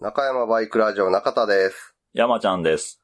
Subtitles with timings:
[0.00, 1.94] 中山バイクラジオ中田です。
[2.14, 3.02] 山ちゃんです。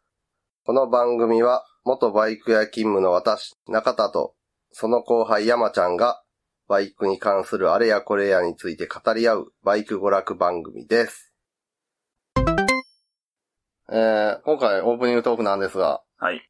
[0.65, 4.35] この番組は、元バイク屋勤務の私、中田と、
[4.73, 6.23] その後輩山ちゃんが、
[6.69, 11.35] バイクに関するあれやこれやについて語り合う、バイク娯楽番組です。
[13.91, 16.49] えー、今回オープニングトークなんですが、はい。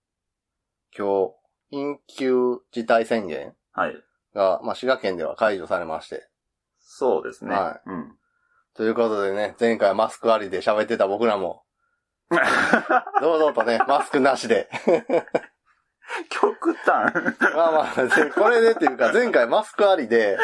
[0.97, 1.33] 今
[1.73, 3.97] 日、緊急事態宣言はい。
[4.33, 6.29] が、まあ、滋賀県では解除されまして。
[6.79, 7.53] そうですね。
[7.53, 8.17] はうん。
[8.77, 11.63] ということでね、前回マスクありで喋ってた僕らも、
[13.23, 14.69] 堂々とね、マスクなしで。
[16.31, 17.13] 極端。
[17.55, 20.39] まあまあ、でこれでっていうか、前回マスクありで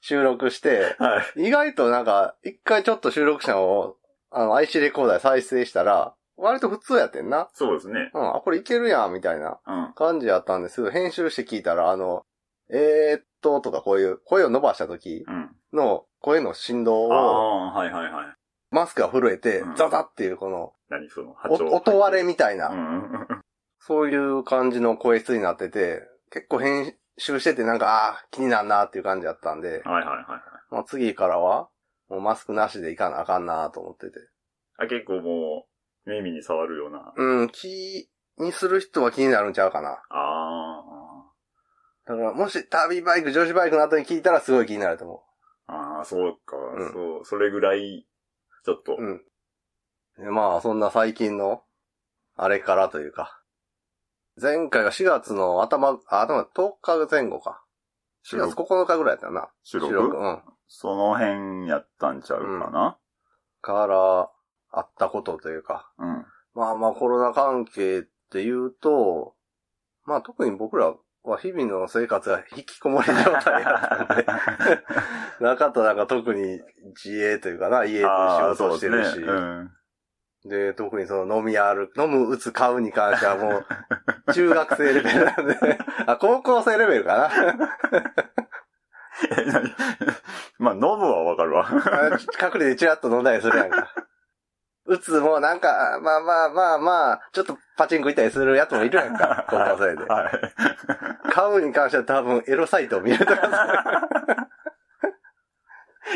[0.00, 1.46] 収録して、はい。
[1.48, 3.96] 意外となんか、一回ちょっと収録したのを、
[4.30, 7.48] あの、IC レコーダーで再生したら、割と普通やってんな。
[7.52, 8.10] そうですね。
[8.14, 9.92] うん、あ、これいけるやん、みたいなうん。
[9.94, 12.22] 感じやったんですけど、編集して聞いたら、あの、
[12.70, 15.50] えー、っと、とかこういう声を伸ばした時うん。
[15.72, 18.26] の声の振動あを、あ、はいはいはい。
[18.70, 21.66] マスクが震えてうん、ザザっていうこの、何その、波お長。
[21.68, 23.26] 音割れみたいな、うん。
[23.78, 30.24] そういう感じの声質になってて、結構編集しててなんか、ああー、気になるなっていう感じだったんで、はいはいはいはい。
[30.70, 31.68] まあ、次からは、
[32.08, 34.18] もうマスクなしでいかなあかんなと思ってて。
[34.78, 35.66] あ、結構も
[36.06, 37.12] う、耳に触るような。
[37.16, 40.02] うん、気にする人は気になるんちゃうかな。
[40.10, 40.82] あ
[42.06, 45.22] だから、もし旅バイク、女子バイクの後に聞いたらすごい気になると思
[45.98, 46.00] あ。
[46.00, 48.06] ああ、そうか、うんそう、それぐらい、
[48.64, 48.96] ちょっと。
[48.98, 49.02] う。
[49.02, 49.24] うん。
[50.18, 51.62] でまあ、そんな最近の、
[52.36, 53.42] あれからというか。
[54.40, 57.64] 前回が4月の頭、あ、頭10日前後か。
[58.30, 59.48] 4月9日ぐらいやったよな。
[59.64, 60.16] 収録？
[60.16, 60.42] うん。
[60.68, 62.98] その辺やったんちゃうかな？
[63.60, 64.30] から、
[64.70, 65.90] あったことというか。
[65.98, 66.26] うん。
[66.54, 69.34] まあまあコロナ関係って言うと、
[70.04, 70.96] まあ特に僕らは
[71.36, 74.26] 日々の生活が引きこもり状態だったんで、
[75.40, 76.60] 中となんか特に
[77.04, 79.24] 自営というかな、家で仕事してるし、
[80.48, 83.66] で特にその飲み歩く、飲む、打つ、買うに関してはもう、
[84.32, 87.30] 中学生レベルなんで、あ、高校生レベルかな。
[90.58, 91.68] まあ、飲むはわかるわ。
[91.68, 91.74] あ
[92.44, 93.92] 隠れてチラッと飲んだりするやんか。
[94.88, 100.04] 打つもなんか、まあまあまあまあ、ちょっとパチンコ行ったりするやつもいるやんか、 高校生で。
[100.04, 101.30] はい。
[101.30, 104.48] 買うに関しては多分エロサイトを見るとか、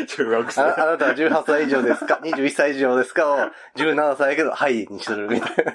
[0.07, 0.61] 中学生。
[0.63, 3.31] ああなたは18歳以上ですか ?21 歳以上ですか？
[3.31, 3.37] を
[3.77, 5.73] 17歳やけど、はいにするみたいな。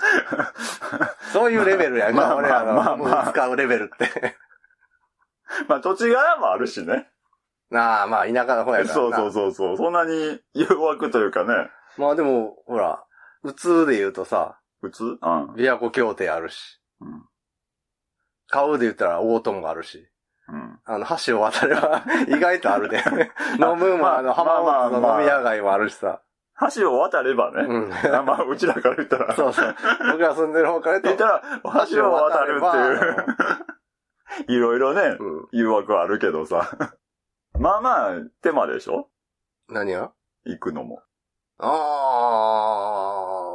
[1.32, 4.36] そういうレベルやんか、まあ俺らの、まあまあまあ使うレベルって。
[5.68, 7.10] まあ、土地柄もあるしね。
[7.70, 8.88] なあ、まあ、田舎の方やからな。
[8.88, 9.76] そうそうそうそう。
[9.76, 11.54] そんなに誘惑というかね。
[11.96, 13.04] まあでも、ほら、
[13.42, 15.04] 普通で言うとさ、普通？
[15.04, 15.16] うん。
[15.54, 17.22] 琵琶湖協定あるし、うん。
[18.48, 20.08] 買うで言ったら大友があるし、
[20.48, 20.80] うん。
[20.84, 23.02] あの、橋を渡れば 意外とあるで。
[23.60, 26.22] 飲むも、まああの、浜松の飲み屋街もあるしさ。
[26.76, 27.62] 橋を渡ればね。
[27.62, 28.14] うん。
[28.14, 29.34] あまあ、うちらから言ったら。
[29.36, 29.74] そうそう。
[30.12, 31.42] 僕が住んでる方から言ったら、
[31.90, 34.56] 橋を渡るっていう。
[34.56, 35.48] いろいろね、うん。
[35.52, 36.70] 誘惑はあるけどさ。
[37.60, 38.12] まあまあ、
[38.42, 39.08] 手間でしょ？
[39.68, 40.12] 何が？
[40.46, 41.02] 行くのも。
[41.58, 41.66] あ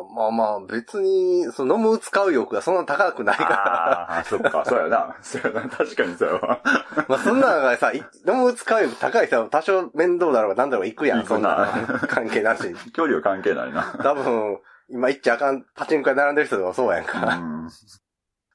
[0.08, 4.02] あ、まあまあ、別に、その飲む使う欲がそんな高くないから。
[4.12, 5.18] ああ、そっか、そうやな。
[5.24, 5.68] そうやな。
[5.68, 6.62] 確かにそうやわ。
[7.08, 12.76] まあそんなのがさ、い飲む使う欲高い人は多少面倒だろうが何だろうが行くやん、行くなそんなの関係なしに。
[12.92, 13.92] 距離は関係ないな。
[14.04, 17.38] 多分、今行っちゃあかん、パチンコ屋並んでる人とかそうやんうか。
[17.38, 17.72] ん。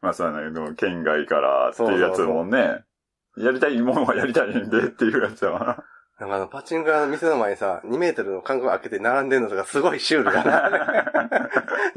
[0.00, 2.84] まあそうやなけど、県外からっていうやつもんね。
[3.36, 5.84] やりたいものはやりたいんでっていうやつやわ。
[6.18, 10.68] なんかあの、パチンコ屋の店の前にさ、2メートルの間隔開けて並んでるのとかすごいシュールだな。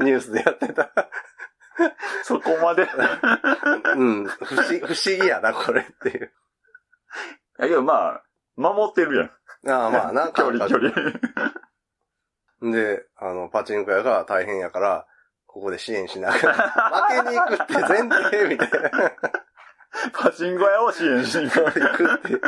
[0.00, 0.90] ニュースでやってた。
[2.22, 2.84] そこまで。
[2.84, 2.86] い
[3.96, 4.26] うん。
[4.26, 6.32] 不思不思議やな、これっていう。
[7.58, 8.22] やけどまあ、
[8.56, 9.70] 守ってるやん。
[9.70, 10.92] ああ、まあな、距離、距離。
[12.72, 15.06] で、あの、パチンコ屋が大変やから、
[15.46, 16.54] ここで支援しながら、
[17.22, 18.90] 負けに行くって前提みたいな。
[20.12, 21.80] パチンコ屋を支援しに行く。
[21.80, 22.40] 行くって。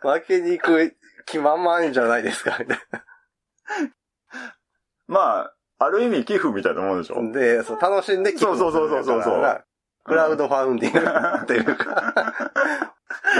[0.00, 0.96] 負けに行く
[1.26, 2.78] 気満々じゃないですか、みたい
[5.06, 7.22] まあ、ある意味寄付みたいなもんでしょ。
[7.22, 7.32] な。
[7.32, 9.64] で、そう、楽しんでそうそうそうそうそうそう
[10.04, 12.14] クラウドファウンディングっていうか、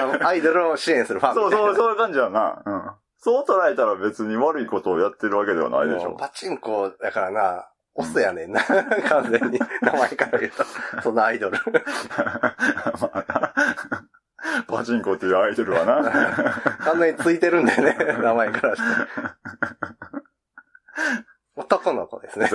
[0.03, 1.35] あのアイドルを支援するファン。
[1.35, 2.63] そうそう、そういう感じやな。
[2.67, 2.83] うん。
[3.19, 6.17] そう捉えたら別に悪いことをやってるわけではないでしょ。
[6.17, 8.63] パチンコだからな、オスやねんな。
[9.09, 9.59] 完全に。
[9.81, 10.65] 名前から言うと。
[11.03, 11.59] そのアイドル。
[13.01, 13.55] まあな
[14.69, 16.03] パチンコっていうアイドルはな。
[16.85, 17.97] 完全についてるんだよね。
[18.23, 18.89] 名前からして。
[21.57, 22.51] 男の子ですね。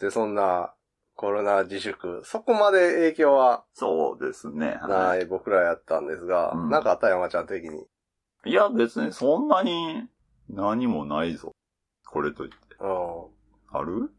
[0.00, 0.72] で、そんな
[1.14, 4.80] コロナ自粛、そこまで影響はそうですね。
[4.88, 7.86] ない僕らやったんですが、うんなんかあった山ちゃん的に。
[8.44, 10.08] いや、別にそんなに
[10.48, 11.51] 何もないぞ。
[12.12, 12.56] これといって。
[12.80, 13.78] うん。
[13.78, 14.10] ある？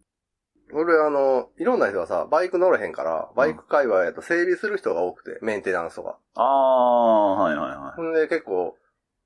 [0.73, 6.17] 俺あの、いろんな人がさ、バイク乗れへんから、バイク界隈やと整備する人が多くて、メンテナンスとか。
[6.35, 8.75] ああ、はいはいはほんで結構、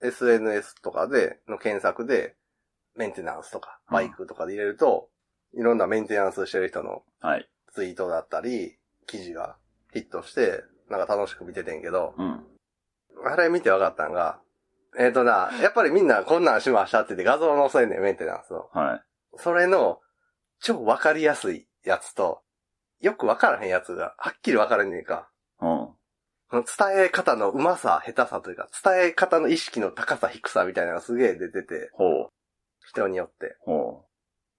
[0.02, 2.36] SNS とかで、の検索で、
[2.96, 5.10] メンテナンスとか、バイクとかで入れると、
[5.54, 7.26] いろんなメンテナンスしてる人のい。
[7.26, 7.50] はい。
[7.74, 9.56] ツイートだったり、記事が
[9.94, 12.44] ヒットして、なんか楽しく見ててんけど、うん。
[13.26, 14.42] あれ見て分かったんが、
[14.98, 18.70] えっ、とな、やっぱりみんなこんなんしましたって言って画像載せんねん、メンテナンスを。
[18.74, 19.02] はい。
[19.38, 20.00] それの、
[20.60, 22.42] 超分かりやすいやつと、
[23.00, 25.30] よく分からへんやつが、はっきり分かるねんか。
[25.62, 25.90] うん。
[26.52, 26.64] 伝
[27.06, 32.30] え方の上手さ、下手さというか、伝え方の意識の高さ、低さみたいなのがすげえ出てて、ほう。
[32.86, 33.58] 人によって。
[33.60, 34.06] ほ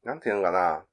[0.04, 0.84] なんていうのかな。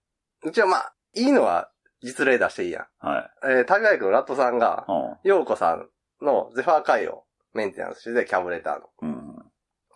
[0.45, 1.69] 一応まあ、いいのは
[2.01, 2.83] 実例出していいやん。
[2.83, 2.87] う。
[3.07, 3.31] はい。
[3.43, 5.29] えー、旅バイクのラットさんが、うん。
[5.29, 5.89] ヨーコさん
[6.23, 8.89] のゼファー回をメンテナンスしてて、キャブレターの。
[9.01, 9.34] うん。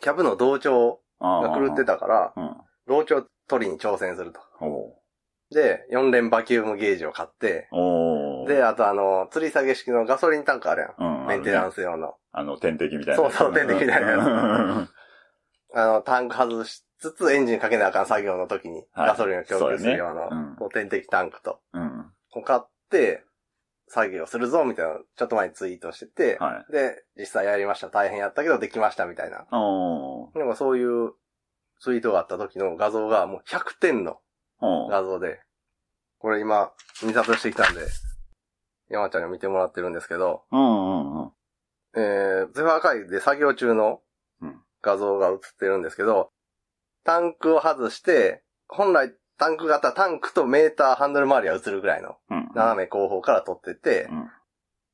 [0.01, 2.55] キャブの同調あが狂ってたから、うん。
[2.87, 4.39] 同調取りに挑戦すると。
[4.57, 4.95] ほ
[5.51, 7.67] で、4連バキュームゲージを買って。
[8.47, 11.21] で、あとあの、吊り下げ式のガソリンタンクあるやん。
[11.21, 11.27] うん。
[11.27, 11.75] メンテナンス。
[11.75, 12.15] ス用の。
[12.31, 13.23] あの、点滴みたいな。
[13.23, 14.87] そうそう点滴みたいなやつや
[15.83, 21.77] あの、タンク外しつつエンジンかけなあかん作業の時に、はいガソリンを供給する用そうやねうんの、こう点滴タンクと、つ。
[21.77, 22.11] うん。
[22.31, 23.23] こう買って、
[23.89, 26.71] 作業するぞ、みたいなのちょっと前にツイートしてて、はい。
[26.71, 29.37] で、実際やりました、大変やったけどできました、みたいな。
[29.37, 31.13] なんかそういう
[31.79, 34.19] ツイートがあった時の画像がもう100点の。
[34.61, 35.39] 画像で、
[36.19, 36.71] これ今、
[37.01, 37.81] 印刷してきたんで、
[38.89, 41.31] 山ちゃんに見てもらってるんですけど、うんうんうん。
[41.95, 44.01] えー、ゼファー会で作業中の
[44.41, 46.31] うん画像が映ってるんですけど、
[47.03, 52.49] タンクを外して、本来タンク型、タンクとメーター、ハンドル周りは映るぐらいのうん。
[52.53, 54.29] 斜め後方から撮ってて、うん。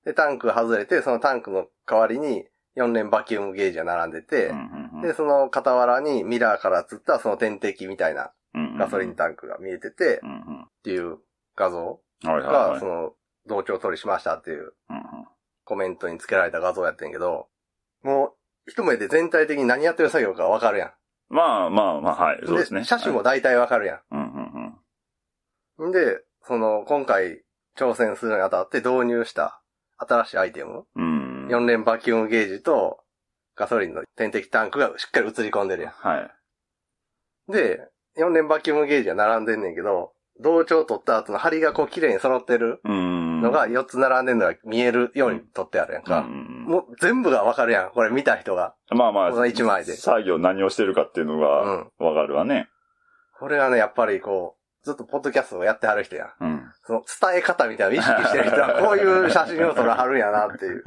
[0.06, 2.46] で、タンク外れて、そのタンクの代わりに
[2.78, 4.48] 4連バキュームゲージが並んでて、
[4.94, 5.02] うん。
[5.02, 8.78] で、その傍らにミラーから映ったその点滴みたいなうん。
[8.78, 10.62] ガソリンタンクが見えてて、うんうん。
[10.64, 11.18] っていう
[11.56, 12.80] 画像はいはいはが、い。
[12.80, 13.14] その、
[13.48, 15.04] 同調取りしましたっていううんうん
[15.68, 17.48] コメントに付けられた画像やってんけど、
[18.04, 18.34] もう、
[18.70, 20.92] 一目で全体的に何やってる作業かわかるやん。
[21.30, 22.40] まあまあまあ、はい。
[22.46, 22.84] そうですね。
[22.84, 24.78] 車種も大体わかるやうんうん
[25.80, 25.88] うん。
[25.88, 25.90] ん。
[25.90, 27.42] んで、その、今回
[27.78, 29.62] 挑戦するにあたって導入した
[29.98, 31.48] 新しいアイテム、うん。
[31.48, 33.00] 4連バキュームゲージと
[33.56, 37.52] ガソリンの点滴タンクがしっかり映り込んでるやはい。
[37.52, 37.54] ん。
[37.54, 37.80] で、
[38.18, 43.25] 4連バキュームゲージが並んでんねんけど、同調取った後の針がこう綺麗に揃ってるうん。
[43.46, 46.22] のが4つ並んでんのが見えるように取ってあるやんうか。
[46.22, 47.90] ん、もう全部がわかるやん。
[47.92, 48.76] これ見た人が。
[48.90, 51.92] まあまあ、この一枚で作業何をしてるかっていうのうが、ん。
[52.00, 52.70] わかるわね。
[53.40, 56.30] これはね、やっぱりこう、ずっとポッドキャストをやってはる人やん。
[56.40, 56.72] うん。
[56.84, 60.84] その伝え方みたいなのを意識してる人はこういう写真を撮らはるんやなっていう。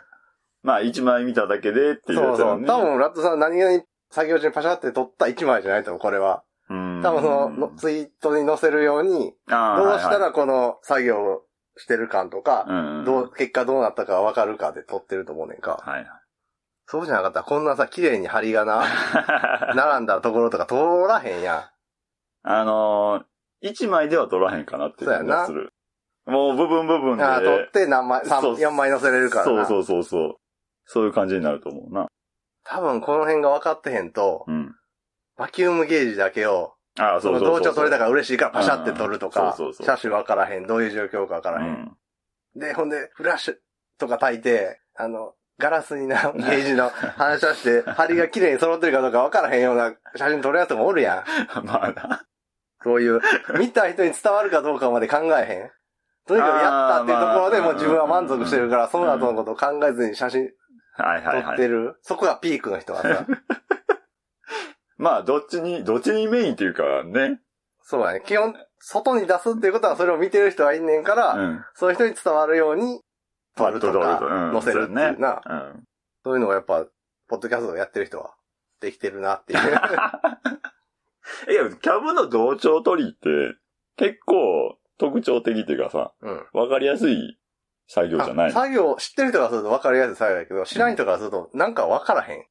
[0.62, 2.64] まあ、一枚見ただけでっていうそうそう。
[2.66, 6.42] 多分、ラットさん何気に作業中にパシャって撮った一枚じゃないと思う、これは。
[6.68, 11.42] 分多分そのの、ツイートに載せるように、どうしたらこの作業を
[11.76, 13.04] してる感とか、うん。
[13.04, 15.82] どう、結果どうなったかわかるかで撮ってると思うねんか。
[15.84, 16.06] はい。
[16.86, 18.84] そうじゃなかったらこんなさ、綺麗に針がな、
[19.76, 20.74] 並んだところとか通
[21.08, 21.70] らへんや
[22.42, 25.72] あのー、一枚では取らへんかなって気がする。
[26.26, 27.18] もう部分部分ん。
[27.18, 27.24] で。
[27.24, 29.66] ああ、撮って何枚、三そう4枚載せれるからな。
[29.66, 30.36] そうそうそうそう。
[30.84, 32.08] そういう感じになると思うな。
[32.64, 34.74] 多分この辺が分かってへんと、うん。
[35.36, 37.60] バキュームゲージだけを、ああ、そうそうそう。
[37.60, 41.96] 同調取れたから嬉しいからパシャって取るとか車種分からへん、どういう状況か分からへん。
[42.54, 42.60] うん。
[42.60, 43.54] で、ほんで、フラッシュ
[43.98, 51.24] とか焚いて、あの、ガラスにな、 ゲージの反射して、針が綺麗に揃ってるかどうか分からへんような写真撮るやつもおるやん。
[51.64, 52.26] まあな。
[52.82, 53.20] そういう、
[53.58, 55.70] 見た人に伝わるかどうかまで考えへん。
[56.26, 60.50] とにかくやったっていうところでもう自分は満足してるから、その後のことを考えずに写真
[60.96, 61.52] 撮。
[61.52, 61.96] ってる。
[62.02, 63.26] そこがピークの人はさ。
[65.00, 67.40] まあ、どっちに、どっちにメインっていうかね。
[67.82, 68.22] そうだね。
[68.24, 71.64] 基本、外に出すっていうことはそれを見てる人がいんねんから、うん。
[71.74, 73.00] そういう人に伝わるように、
[73.56, 75.40] 撮るとか、うん載せるっていうな。
[75.42, 75.80] そうやね
[76.22, 76.86] そういうのがやっぱ、
[77.28, 78.34] ポッドキャストをやってる人は、
[78.80, 79.58] できてるなっていう。
[79.58, 79.68] うん。
[81.52, 83.56] いや、キャブの同調取りって、
[83.96, 86.46] 結構特徴的っていうかさ、うん。
[86.52, 87.38] わかりやすい
[87.86, 92.44] 作業じゃないあ作業、知ってる人がすると分かりやすい作業だけど、知らん人からすると、なんか分からへん。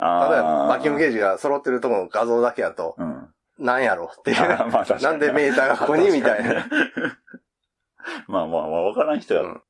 [0.00, 3.28] 例えば、バキュームゲージが揃ってるところの画像だけだと、うん。
[3.58, 4.10] なんやろ？
[4.18, 4.38] っていう。
[4.70, 6.10] まあなんでメーターがここに？
[6.10, 6.66] みたいな。
[8.26, 9.62] まあまあまあ、わからん人や、うん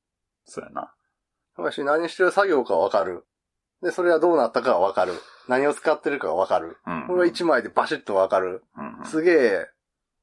[0.44, 0.92] そうやな。
[1.56, 3.26] 私何してる作業か分かる。
[3.82, 5.12] で、それはどうなったかは分かる。
[5.48, 6.78] 何を使ってるかが分かる。
[6.86, 7.06] うん。
[7.08, 8.62] これが一枚でバシッと分かる。
[8.76, 9.66] うんすげえ、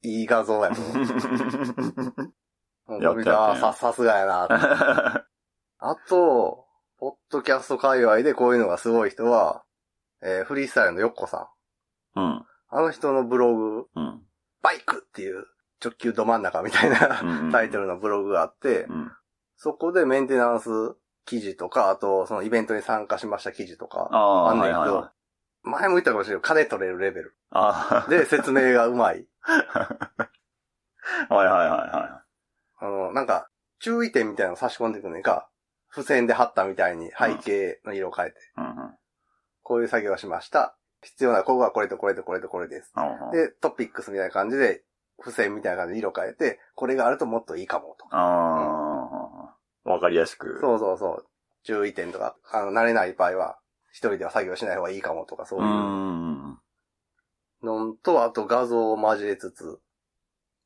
[0.04, 0.94] いい画像やと思
[3.00, 3.04] う。
[3.04, 4.48] やった見たさ、さすがやな。
[5.80, 6.66] あと、
[7.00, 9.64] ポッドキャスト界隈でこういうのがすごい人は、
[10.22, 11.50] えーフリースタイルのヨッコさ
[12.16, 12.20] ん。
[12.20, 12.46] うん。
[12.70, 14.22] あの人のブログ、うん。
[14.62, 15.46] バイクっていう
[15.84, 17.22] 直球ど真ん中みたいな
[17.52, 19.12] タイトルのブログがあって、うん。
[19.56, 20.70] そこでメンテナンス
[21.26, 25.12] 記事とか、あとそのイベントに参加しました記事とか、ああ、あんねんけど、はいはいはい。
[25.64, 27.36] 前も言ったかもしれないけど、金取れるレベル。
[27.52, 28.10] ああ。
[28.10, 29.28] で、説明がうまい。
[31.30, 32.24] はいはいはいは
[32.80, 35.50] あの、なんか、注意点みたいなの差し込んでくんねんか、
[35.90, 38.42] 付箋で貼ったみたいに背景の色を変えて、い。
[38.58, 38.98] うんうん。
[39.68, 40.78] こういう作業をしました。
[41.02, 42.94] 必要なここがこれとこれとこれとこれです。
[43.34, 44.86] で、トピックスみたいな感じで、
[45.20, 48.18] 付箋みたいな感じで色変えて、これがあるともっといいかもとか。
[48.18, 49.90] ああ。
[49.92, 50.58] わかりやすく。
[50.62, 51.28] そうそうそう。
[51.64, 53.60] 注意点とか、あの、慣れない場合は、
[53.92, 56.60] 一人では作業しない方がいいかもとか、そうういうん。
[57.62, 59.82] のと、あと画像を交えつつ、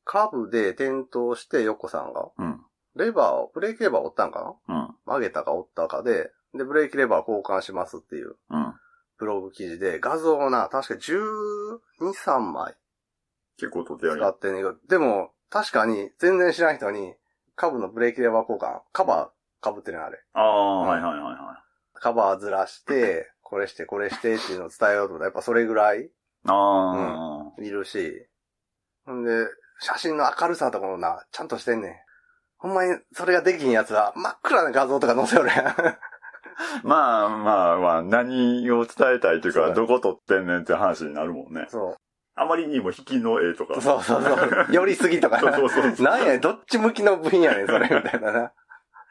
[0.04, 2.60] カブで転倒して横さんが、うん。
[2.94, 4.76] レバーを、ブレーキレバーを折ったんかな？
[4.76, 4.94] うん。
[5.06, 8.74] 曲げたか折ったかで、で、ブレーキレバー交換しますっていううん。
[9.22, 12.74] ブログ記事で、画像をな、確か12、3枚
[13.56, 17.14] 結構撮ってやる使ってんねんけど、でも、確かに、全然知らん人に、
[17.54, 20.18] カブのブレーキレバー交換、カバー被ってるのあれ。
[20.32, 21.64] ああ、はいはいはいは
[21.94, 26.10] カバーずらして、これしてこれしてっていうのを伝えようと思ったら、やっぱそれぐらいい。
[26.46, 27.62] ああ。
[27.62, 28.26] いるし、
[29.06, 29.46] ほんで、
[29.78, 31.94] 写真の明るさとかもな、ちゃんとしてんねん。
[32.58, 36.11] ほんまに、それができんやつは、真っ暗な画像とか載せよるやん。
[36.84, 41.66] まあまあまあ、何を伝えたいというか、そうどこ撮ってんねんって話になるもんね。
[41.68, 41.96] そ
[42.34, 43.74] あまりにも引きの絵とか。
[43.76, 43.80] う。
[43.80, 44.66] そうそうそう。
[44.72, 45.54] 寄りすぎとかな。
[45.54, 46.06] そうそうそうそう。
[46.06, 48.52] なんやねん、どっち向きの部品やねん、それ、みたいなな。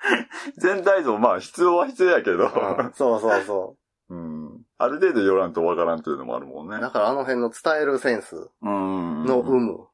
[0.57, 3.75] 全体像、まあ必要は必要やけど、うんそうそうそ
[4.09, 4.61] うん。
[4.77, 6.81] ある程度寄らんとわからんっていうのもあるもんねう。。
[6.81, 9.25] だからあの辺の伝えるセンスうん。
[9.25, 9.87] の有無、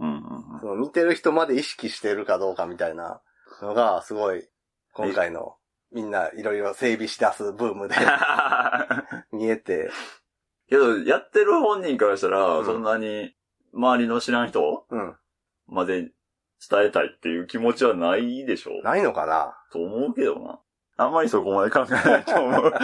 [0.00, 3.20] うんうんその見てる人まで意識してるかどうかみたいな
[3.60, 4.48] のが、すごい、
[4.92, 5.56] 今回の、
[5.92, 7.94] みんないろいろ整備し出すブームで
[9.32, 9.90] 見えて、
[10.68, 13.36] けど、やってる本人からしたら、うんそんなに、
[13.74, 15.16] 周りの知らん人うん。
[15.66, 16.02] まで
[16.68, 19.54] 伝えたいっていう気持ちはないでしょないのかな？
[19.70, 20.60] と思うけどな。
[20.96, 22.72] あんまりそこまで考えないと思う。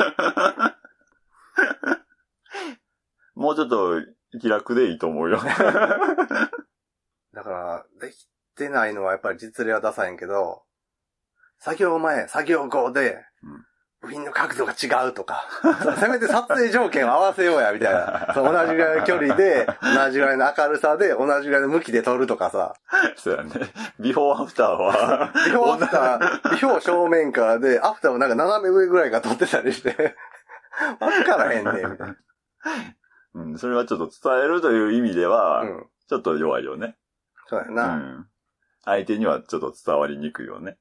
[3.35, 4.01] もうちょっと
[4.41, 5.39] 気楽でいいと思うよ。
[7.33, 10.65] だから、できてないのはやっぱり実例は出さへんけど、
[11.61, 13.65] 作業前、作業後でうん、
[14.01, 15.45] 部品の角度が違うとか、
[15.99, 18.31] せめて撮影条件を合わせようや、みたいな。
[18.35, 22.75] そう同じぐらいの距離で、同じぐらいの明るさで、同じぐらいの向きで撮るとかさ、
[23.17, 23.51] そうやね。
[23.99, 30.17] ビフォーアフターは、ビフォーアフター、ビフォー正面からで、アフターもなんか斜め上ぐらいが撮ってたりして、
[31.01, 32.17] わからへんねん、みたいな。
[33.35, 35.87] うん、それはちょっと伝えるという意味では、うん。
[36.09, 36.97] ちょっと弱いよね。
[37.47, 37.97] うそうやな。
[37.97, 38.29] ん。
[38.85, 40.79] 相手にはちょっと伝わりにくいよね。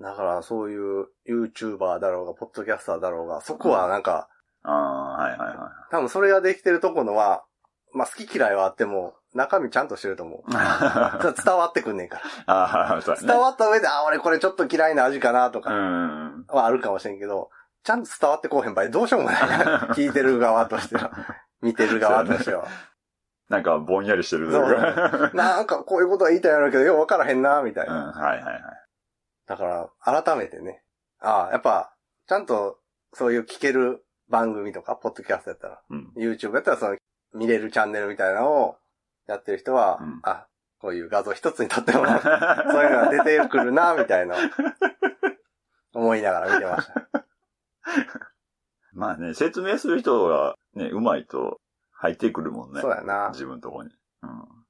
[0.00, 4.28] だから、そういう YouTuber だろうが、ポッドキャスターだろうが、そこはなんか、
[4.62, 7.44] ああ、はいはいは多分それができてるとこのは、
[7.94, 10.42] まあ好き嫌いはあっても、中身ちゃんとしてると思う。
[10.50, 13.20] 伝わってくんねんか ああ、そうら。
[13.20, 13.28] やね。
[13.32, 16.44] 伝わった上で、あ、俺これちょっと嫌いな味かなとうかん。
[16.48, 17.50] はあるかもしれんけど、
[17.84, 19.78] ちゃんと伝わってこうへん場合どうしようもないな。
[19.94, 21.10] 聞いてる側としては。
[21.62, 22.64] 見てる側としては。
[23.48, 25.30] なんかぼんやりしてるとそういうか。
[25.34, 28.06] なんかこういうことは言いたいやろうけど、よう分からへんな、みたいうん、な。
[28.12, 28.62] はいはいはい。
[29.46, 30.82] だから、改めてね。
[31.20, 31.94] ああ、やっぱ、
[32.26, 32.78] ちゃんと、
[33.12, 36.12] そういう聞ける番組とか、ポッドキャストやったら、うん。
[36.16, 36.96] YouTube やったらその、
[37.34, 38.76] 見れるチャンネルみたいなのを
[39.26, 40.46] やってる人は、うんあ、
[40.78, 42.30] こういう画像一つにとっても、そういうの
[43.02, 44.36] が出てくるな、みたいな、
[45.94, 47.06] 思いながら見てました。
[48.92, 51.60] まあね、説明する人がね、うまいと
[51.92, 52.80] 入ってくるもんね。
[52.80, 53.30] そうやな。
[53.32, 53.90] 自分のとこに。
[54.22, 54.65] うん。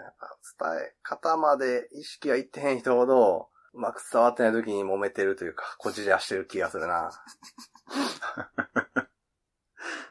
[0.00, 0.36] やっぱ
[0.74, 7.10] 伝え方まで意識がいってへん人ほど、うまく伝わってない時に揉めてるというか、こじらしてる気がするな。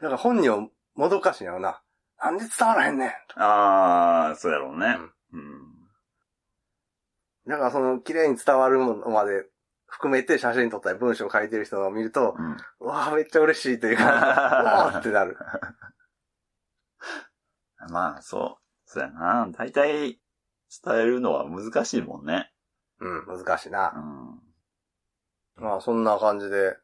[0.00, 1.82] から本人をもどかしいんやろな。
[2.22, 3.10] なんで伝わらへんねん。
[3.40, 4.98] ああ、そうやろうね。
[5.32, 5.72] うん。
[7.46, 9.46] だからその綺麗に伝わるものまで
[9.86, 12.56] 含めて写真撮ったり文章を書いてる人を見ると、うん。
[12.80, 14.06] うわぁ、めっちゃ嬉しいというか、 う
[14.64, 15.36] わーってなる。
[17.90, 18.61] まあ、そう。
[18.92, 19.48] そうやな。
[19.56, 20.20] 大体、
[20.84, 22.52] 伝えるのは難しいもんね。
[23.00, 23.88] うん、難しいうな。
[23.88, 24.40] ん。
[25.56, 26.76] まあそんな感じで、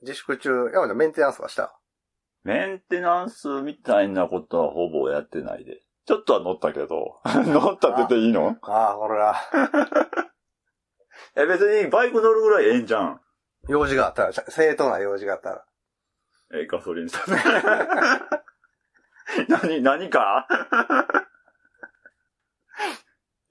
[0.00, 1.78] 自粛中、山ちゃんメンテナンスはした？
[2.44, 5.80] メンテナンスみたいなことはほぼやってないで。
[6.06, 7.20] ちょっとは乗ったけど。
[7.24, 8.56] 乗ったって言っていいの？
[8.62, 9.36] ああ、これは、
[11.36, 13.20] え、別にバイク乗るぐらいええんじゃん。
[13.68, 15.64] 用事があったら、正当な用事があったら。
[16.54, 17.36] え、ガソリンスタン
[19.48, 19.56] ド。
[19.62, 20.48] 何、何か？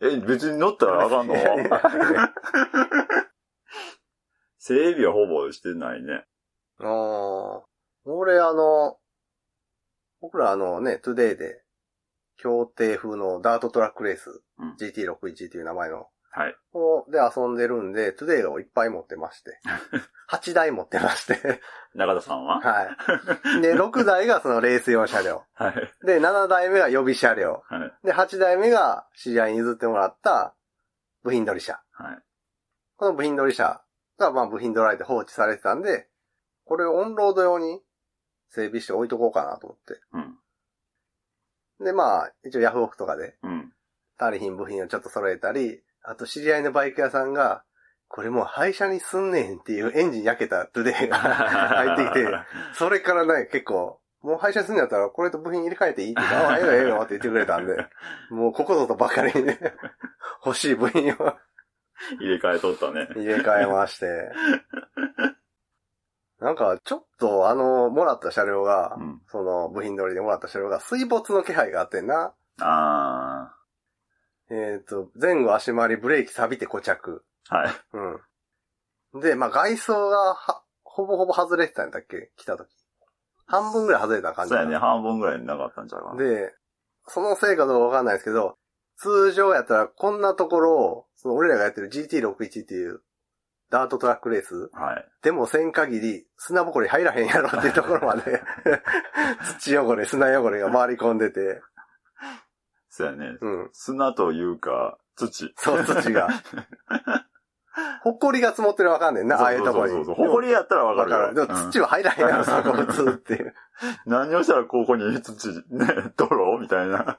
[0.02, 1.36] え、別に乗ったらあかんの？
[4.58, 6.26] 整備はほぼしてないね。
[6.80, 7.62] あー。
[8.06, 9.00] 俺らあの、
[10.20, 11.64] 僕らあのね、トゥデイで、
[12.38, 14.74] 協定風のダートトラックレース、うん。
[14.74, 16.56] GT61 っていう名前の、はい。
[16.74, 19.60] をで遊んでるんで、トゥデイをいっぱい持ってまして、
[20.32, 21.62] 8台持ってまして、
[21.94, 22.62] 中田さんは？
[22.62, 22.84] は
[23.58, 23.62] い。
[23.62, 25.44] で、6台がそのレース用車両。
[25.54, 25.94] はい。
[26.06, 27.64] で、7台目が予備車両。
[27.68, 28.08] はい。
[28.08, 30.56] で、8台目が知り合いに譲ってもらった
[31.24, 31.82] 部品取り車。
[31.92, 32.24] はい。
[32.96, 33.84] この部品取り車
[34.18, 36.08] が、まあ部品取られて放置されてたんで、
[36.64, 37.84] これをオンロード用に
[38.50, 40.00] 整備して置いとこうかなと思って。
[40.14, 41.84] うん。
[41.84, 43.74] で、まあ、一応ヤフオクとかでうん。
[44.18, 47.64] 足りひん部品をちょっと揃えたり、あと知り合いのバイク屋さんが、
[48.08, 52.28] これもう廃車にすんねんっていうエンジン焼けたトゥデイが入ってきて、
[52.74, 57.76] それからね、結構、もう廃車すんやったらこれと部品入れ替えていいって言って、ああ、ええよええよって言ってくれたんで、
[58.30, 59.60] もうここぞとばかりにね、
[60.46, 61.16] 欲しい部品を
[62.20, 63.08] 入れ替えとったね。
[63.16, 64.08] 入れ替えまして。
[66.40, 69.22] なんか、ちょっとあの、もらった車両が、うん。
[69.28, 72.34] その部品取りでもらった車両が水没の気配があってんな。
[72.60, 73.54] あ
[74.52, 77.24] えっ、と、前後足回りブレーキ錆びて固着。
[77.50, 77.56] ー。
[77.56, 77.74] はい。
[79.14, 79.22] うん。
[79.22, 82.32] で、まあ外装がは、ほぼほぼ外れてたんだっけ？
[82.36, 82.70] 来た時。
[83.46, 84.78] 半分ぐらい外れた感じそうやね。
[84.78, 86.24] 半分ぐらいなかったんちゃうかな。
[86.24, 86.54] で、
[87.08, 88.58] そのせいかどうかわかんないですけど、
[88.98, 93.02] 通常やったらこんなところを、その俺らがやってる GT61 っていう
[93.70, 95.06] ダートトラックレースはい。
[95.24, 98.42] でもせん限り砂ぼこり入らへんやろっていうところまで
[99.60, 101.62] 土汚れ、砂汚れが回り込んでて、
[102.92, 103.38] そうやね。
[103.40, 103.70] うん。
[103.72, 105.54] 砂というか、土。
[105.56, 106.28] そう、土が。
[108.04, 109.92] ほっこりが積もってるわかんねんな、ああいうところに。
[109.94, 110.28] そうそうそう。
[110.28, 111.48] ほこりやったらわかるかる。
[111.48, 113.46] でも土は入らへんやろ、そこ普通っていう。
[113.46, 113.48] う
[114.10, 117.18] ん何をしたらここに土、ね、泥みたいな。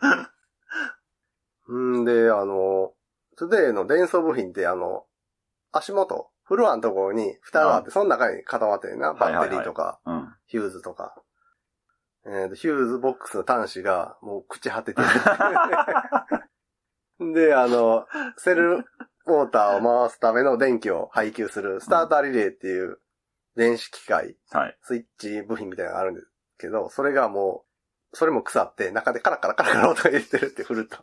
[1.73, 2.93] んで、あの、
[3.39, 5.07] トゥデイの電装部品ってあの、
[5.73, 9.15] 足元、フロアのところに蓋があって、その中に固まってるな。
[9.15, 10.35] バッテリーとか、うん。
[10.47, 11.15] ヒューズとか。
[12.27, 15.09] えーと、ヒューズボックスの端子がもう朽ち果ててる。
[17.35, 18.07] で、あの、
[18.37, 18.85] セル
[19.27, 23.01] モーターを回すための電気を配給するスターターリレーっていう
[23.57, 24.79] 電子機械、はい。
[24.83, 26.27] スイッチ部品みたいなのがあるんです
[26.59, 27.65] けど、それがも
[28.13, 30.99] う、それも腐って中でカラカラカラカラ音が入れてるって振ると。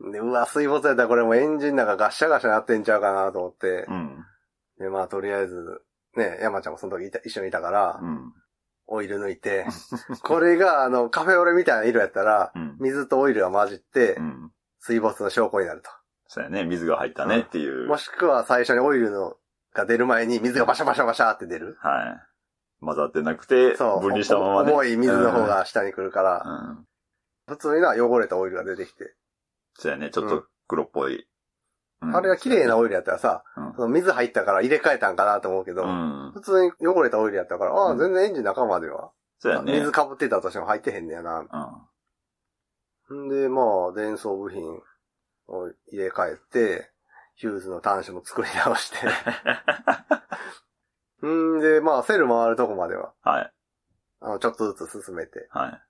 [0.12, 4.24] で、うわ、水没やったらこれもうエンジンの中ガッシャガッシャなってんちゃうかなと思って、うん。
[4.78, 5.82] で、まあとりあえず、
[6.16, 8.32] ね、山ちゃんもその時いた一緒にいたから、うん。
[8.90, 9.66] オイル抜いて、
[10.22, 12.76] これがあのカフェオレみたいな色やったら、うん。
[12.80, 14.52] 水とオイルが混じってう、ん。
[14.80, 15.90] 水没の証拠になると。
[16.26, 16.64] そうやね。
[16.64, 17.86] 水が入ったねっていう。
[17.88, 19.36] もしくは最初にオイルの
[19.72, 21.76] が出る前に水がバシャバシャバシャって出る。
[21.80, 22.20] は
[22.82, 22.84] い。
[22.84, 23.74] 混ざってなくて。
[23.76, 24.72] 分離したままね。
[24.72, 26.86] 重い水の方が下に来るから、うん。
[27.48, 29.14] 普通にな汚れたオイルが出てきて。
[29.74, 30.10] そうやね。
[30.10, 31.16] ちょっと黒っぽい。
[31.16, 31.26] うん
[32.16, 33.44] あれが綺麗なオイルやったらさ、
[33.88, 36.32] 水入ったから入れ替えたんかなと思うけど、うん。
[36.34, 39.78] 普通に汚れたオイルやったから、ああ、うん全然エンジン中までは、そうやね。
[39.80, 41.46] 水かぶってたとしても入ってへんねやな。
[43.10, 43.26] うん。
[43.26, 44.62] んで、まあ、伝送部品
[45.48, 46.90] を入れ替えて、
[47.34, 48.98] ヒューズの端子も作り直して。
[51.26, 53.52] んで、まあ、セル回るとこまでは、はい。
[54.20, 55.82] あの、ちょっとずつ進めて、はい。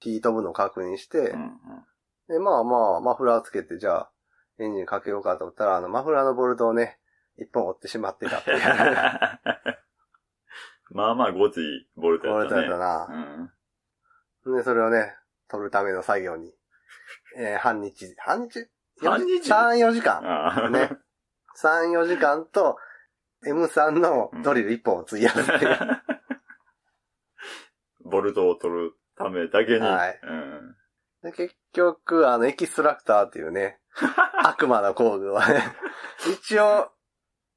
[0.00, 1.84] ヒート部の確認して、うんうん
[2.28, 4.10] で、まあまあ、マフラーつけて、じゃあ、
[4.58, 6.98] エンジンかけようかと思ったら、あの、マフラーのボルトをね、
[7.38, 8.58] 一本折ってしまってたっていう。
[10.90, 12.70] まあまあ、ごついボルトボルトやったね。
[12.70, 13.50] やったな。
[14.44, 14.56] うん。
[14.56, 15.14] で、それをね、
[15.48, 16.54] 取るための作業に、
[17.36, 18.68] えー半日、半日？
[19.00, 20.72] 半日 ?3、4時間。
[20.72, 20.90] ね。
[21.60, 22.78] 3、4時間と、
[23.46, 26.02] M3 のドリル1本を費やすっていう。
[28.04, 29.80] ボルトを取るためだけに。
[29.80, 30.76] はいうん。
[31.22, 33.80] で結局、あの、エキストラクターっていうね、
[34.44, 35.62] 悪魔の工具はね、
[36.32, 36.90] 一応、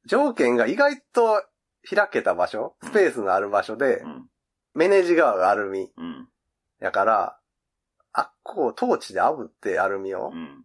[0.05, 1.43] 条件が意外と
[1.89, 4.27] 開けた場所、スペースのある場所でう、ん。
[4.73, 6.27] メネジ側がアルミうん。
[6.79, 7.37] やから、
[8.13, 10.63] あっこをトーチで炙ってアルミをうん。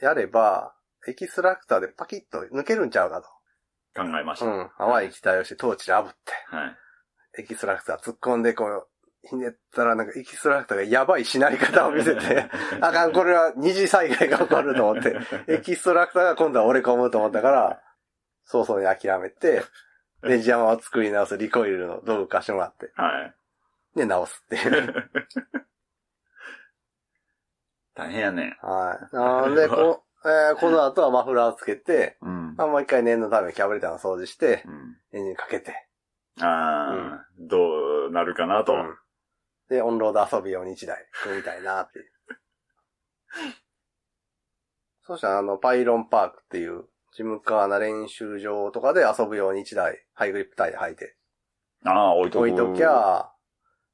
[0.00, 0.74] やれば、
[1.06, 3.22] エキストラクターでパキッと抜けるんちゃうか
[3.94, 4.44] 考えましと。
[4.46, 4.50] た。
[4.52, 4.70] うん。
[4.78, 6.16] 淡い液体をしてトーチで炙って、
[6.50, 6.76] はい。
[7.40, 8.88] エキストラクター突っ込んでこう、
[9.22, 12.48] ひねったらなんかエキストラクターがやばいしなり方を見せて、
[12.80, 15.16] あかん、これは二次災害が起こると思って、
[15.48, 17.82] エキストラクターが今度は折れ込むと思ったから、
[18.48, 19.62] 早々に諦めて、
[20.24, 23.34] ネジ山を作り直すリコイルの道具貸してもらって、はい。
[23.94, 25.10] で、直すっていう。
[27.94, 28.58] 大変やね。
[28.62, 29.14] はい。
[29.14, 32.54] なんで、こ、えーこの後はマフラーつけて、うん。
[32.56, 34.98] まあ、もう一回念のためキャブレターの掃除して、うん。
[35.12, 35.86] エンジンかけて、
[36.40, 38.72] ああ、どうなるかなと。
[38.74, 38.98] うん
[39.68, 42.10] で、オンロード遊び用に一台組みたいなっていう。
[45.02, 51.16] そしたら、あの、パイロンパークっていう、ジムカーな練習場とかで遊ぶように一台、ハイグリップタイヤ履いて、
[51.84, 52.42] ああ、置いとく。
[52.42, 53.28] 置いときゃ、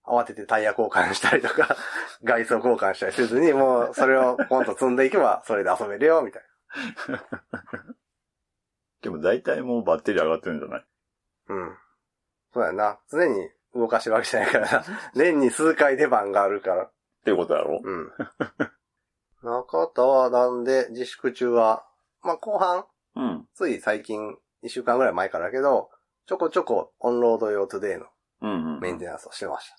[0.05, 1.75] 慌ててタイヤ交換したりとか、
[2.23, 6.43] 外装交換したりせずに、もうそれをポンと積んでいけば、それで遊べるよ、みたい
[9.01, 10.85] でも大体もうバッテリー上がってるんじゃない？
[11.49, 11.55] な。
[11.55, 11.77] うん。
[12.53, 12.99] そうやな。
[13.11, 14.85] 常に動かしてるわけじゃないからな。
[15.17, 16.85] 年に数回出番があるから。
[16.85, 16.93] っ
[17.25, 17.81] ていうことやろ？
[17.83, 18.13] うん。
[19.43, 21.87] 中田はなんで自粛中は、
[22.23, 23.49] まあ後半、うん。
[23.55, 25.91] つい最近、一週間ぐらい前からだけど、
[26.27, 28.07] ちょこちょこオンロード用トゥデイの
[28.41, 28.81] うんうん。
[28.81, 29.71] メンテナンスをしてまし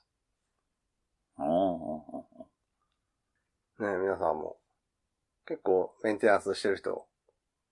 [1.38, 1.46] ああ
[3.78, 3.84] た。
[3.92, 4.58] ね皆さんも。
[5.48, 7.06] 結構メンテナンスしてる人、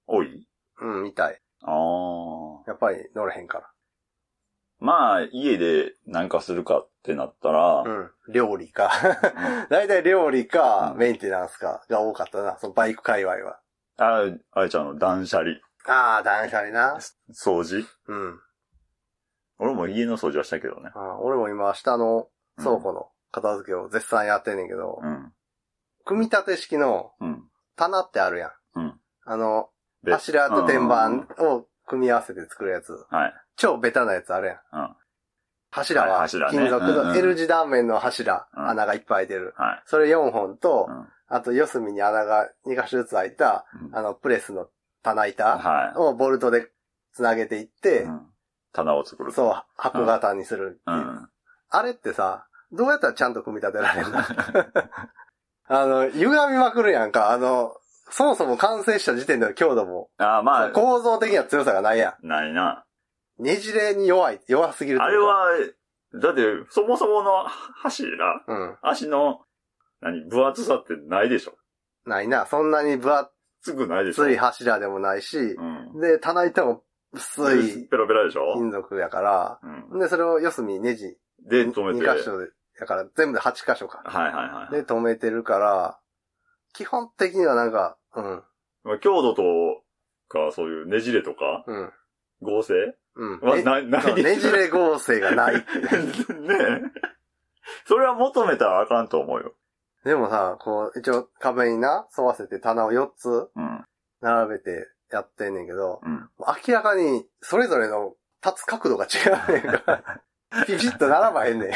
[0.06, 0.47] 多い？
[0.82, 1.39] うん、みたい。
[1.62, 2.63] ああ。
[2.67, 3.71] やっぱり乗れへんか
[4.80, 7.91] まあ、家で何かするかってなったらら。
[8.28, 8.34] う、ん。
[8.34, 8.91] 料理か。
[9.69, 12.58] だいたい料理かう、んメンテナンスかが多かったな。
[12.60, 13.60] そのバイク界隈は。
[13.97, 15.51] あ、あれちゃんの断捨離、
[15.86, 16.97] ああ、断捨離な。
[17.34, 17.86] 掃除？
[18.08, 18.39] うん。
[19.60, 20.91] 俺も家の掃除はしたけどね。
[20.95, 22.27] あ俺も今、下の
[22.58, 25.32] 倉庫の片付けを絶賛やってんねんけど、うん。
[26.06, 27.43] 組み立て式のうん。
[27.75, 28.51] 棚ってあるやん。
[28.75, 28.99] うん。
[29.25, 29.69] あの、
[30.03, 32.91] で柱と天うん板を組み合わせて作るやつ。
[33.10, 33.34] はい。
[33.56, 34.58] 超ベタなやつあるやん。
[34.73, 34.95] うん。
[35.71, 39.53] 柱はいは柱ね金属のうんうん L 字断面の柱、うん穴がいっぱい出る。
[39.58, 39.84] はい。
[39.86, 44.67] それ4本と、うんあと四隅に穴が2箇所ずつ開いた、うんあの、プレスの
[45.02, 46.67] 棚板はをボルトで
[47.13, 47.67] 繋げていっい。
[47.67, 48.28] てう、ん。
[48.72, 49.32] 棚を作る。
[49.32, 50.98] そう、箱型にするっていう。
[50.98, 51.30] うん。
[51.69, 54.19] あれってさ、どうやったらちゃんと組み立てられるの？
[55.69, 57.32] あの、歪みまくるやんか。
[57.32, 57.76] あの、
[58.12, 62.86] そもそも完成した時点での強度も、ああ、まあ、構造的な強さがないやないな。
[63.39, 63.43] ん。
[63.43, 65.02] ねじれに弱い、弱すぎる。
[65.02, 65.48] あれは、
[66.22, 68.78] だって、そもそもの柱、うん。
[68.84, 69.41] 足の、
[70.04, 71.54] 何、分厚さってないでしょ。
[72.06, 72.46] ないな。
[72.46, 73.28] そんなに分
[73.62, 74.24] すぐないでしょ。
[74.24, 76.00] 厚い柱でもないし、うん。
[76.00, 79.60] で、棚板も薄いペラペラでしょ金属やから、
[79.92, 80.00] うん。
[80.00, 81.16] で、それを四隅ネジ、
[81.48, 82.06] で、止めて。
[82.06, 82.48] 2箇所で、
[82.80, 84.02] だから全部で8箇所か。
[84.06, 84.76] はいはいはい。
[84.76, 85.98] で、止めてるから、
[86.74, 88.44] 基本的にはなんか、うん、
[88.84, 89.44] まあ強度と
[90.28, 91.92] か、そういうねじれとか、うん、
[92.42, 92.74] 合成？
[93.16, 93.39] うん。
[93.39, 95.56] は、ねない、ないねじれ合成がない。
[95.56, 96.82] ねえ。
[97.86, 99.54] それは求めたらあかんと思うよ。
[100.04, 103.86] でもさ、こう、一応壁にな、沿わせて棚を4つうん。
[104.22, 106.30] 並べてやってんねんけど、うん。
[106.68, 108.13] 明らかにそれぞれの
[108.44, 110.22] 立つ角度が違うねんか。
[110.68, 111.72] ピシッと並ばへんねん。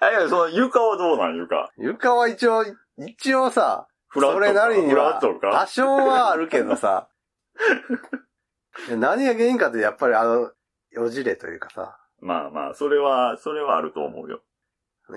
[0.00, 1.70] あ、いや、その床はどうなん床？
[1.76, 2.64] 床は一応、
[2.96, 4.44] 一応さ、フラットか？
[4.44, 7.08] それなりには多少はあるけどさ、
[8.90, 10.50] 何が原因かってやっぱりあの、
[10.90, 14.42] よじれというかさ、まあまあ、それは、それはあると思うよ。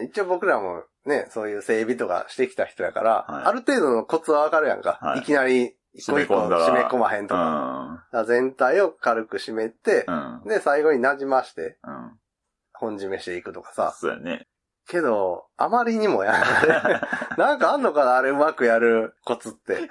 [0.03, 4.99] 一応僕らもね、そういう整備とかしてきた人やから、はいある程度のコツはわかるやんか。
[5.01, 8.05] はいい、きなり一個一個締め込んだら締め込まへんとか。
[8.11, 10.41] だから全体を軽く締めてう、ん。
[10.43, 10.47] うん。
[10.47, 12.11] で、最後に馴染まして、うん。
[12.73, 13.95] 本締めしていくとかさ。
[13.97, 14.47] そうやね。
[14.87, 16.35] けど、あまりにもやん。
[17.37, 19.89] なんかあんのかなあれうまくやるコツって。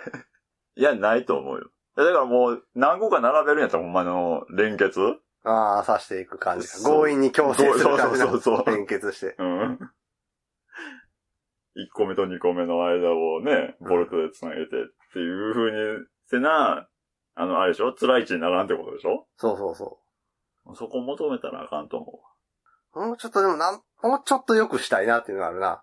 [0.76, 1.70] いや、ないと思うよ。
[1.96, 5.00] だからもう、何個か並べるんやったらほんまの連結
[5.48, 6.66] ああ、刺していく感じ。
[6.66, 9.37] そう強引に強制する感じそうそうそうそうの連結して。
[9.38, 9.78] うん。
[11.76, 14.68] 1個目と2個目の間をね、ボルトで繋げてっ
[15.12, 16.88] ていう風にせな、
[17.37, 17.94] あの、あれでしょ？
[17.94, 19.26] 辛い位置にならんってことでしょ？
[19.37, 20.00] そうそうそ
[20.74, 22.20] そこ求めたらあかんと思
[22.94, 23.00] う。
[23.00, 23.06] う。
[23.09, 25.82] もうちょっとでもなん、もうちょっと良くしたいなっていうのがあるな。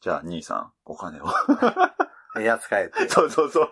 [0.00, 1.26] じゃあ、兄さん、お金を。
[2.38, 3.08] ええやつ変えて。
[3.10, 3.70] そうそうそう。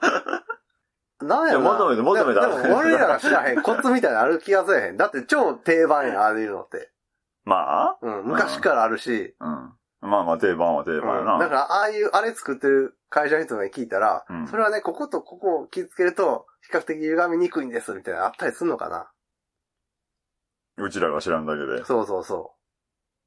[1.20, 4.96] なんやろ求めて求めたでも俺らが知らへん コツみたいなのある気がせえへん。
[4.96, 6.92] だって超定番やん、ああいうのって。
[7.44, 9.34] まあ、うん、昔からあるし。
[9.40, 9.72] うん。
[10.00, 11.38] まあまあ、定番は定うん、番やな。
[11.38, 19.10] だから、ああいう、あれ作ってる会社の人に聞いたら、うんそれはね、こことここを気付けると、比較的歪みにくいんです、みたいなのあったりすんのかな
[20.76, 21.84] うちらが知らんだけで。
[21.84, 22.54] そうそうそ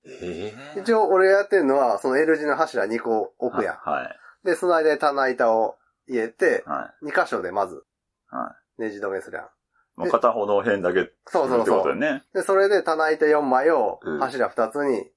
[0.06, 0.80] えう。
[0.80, 3.76] 一応、俺やってるのは、その L 字の柱2個置くやん。
[3.78, 4.20] はい。
[4.46, 7.06] で、その間に棚板を入れて、はい。
[7.06, 7.84] 2箇所でまず、
[8.30, 9.50] はネジ止めするやん。
[9.96, 12.00] もう片方の辺だけそうそうってことそう。
[12.00, 12.24] だよね。
[12.34, 15.10] で、それで棚板4枚をうん柱2つに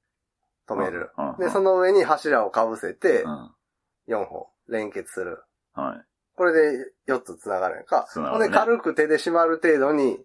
[0.68, 1.10] 止める。
[1.16, 1.28] うん。
[1.30, 3.50] うんで、その上に柱をかぶせてう、ん。
[4.08, 5.42] 4本連結する。
[5.74, 6.04] はい。
[6.36, 8.06] これで4つ繋がるやんか。
[8.10, 10.18] 繋がるね軽く手で締まる程度に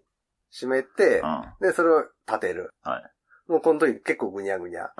[0.52, 1.44] 締めてう、ん。
[1.60, 2.70] で、それを立てる。
[2.82, 3.10] はい。
[3.50, 4.92] もうこの時結構ぐにゃぐにゃ。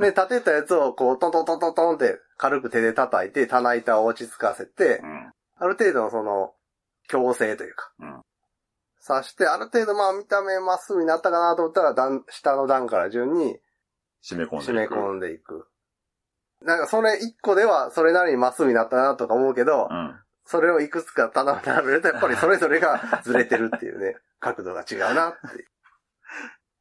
[0.00, 5.32] で、立てたやつをこう、トントントントントンって軽く手で叩いて、棚板を落ち着かせてう、ん。
[5.58, 6.52] ある程度のその、
[7.06, 7.92] 強制というか。
[8.00, 8.22] うん
[9.06, 13.58] 刺して、ある程度まあ見た目まっすぐになったかなと思ったら、段、下の段から順に
[14.24, 14.70] 締め込んでいく。
[14.70, 15.68] 締め込んでいく。
[16.62, 20.18] なんかそれ一個ではそれなりにまっすぐになったなとか思うけど、うん。
[20.46, 25.68] それをいくつか棚を並べるとやっぱりそれぞれがずれてるっていうね、 角度が違うなっていう。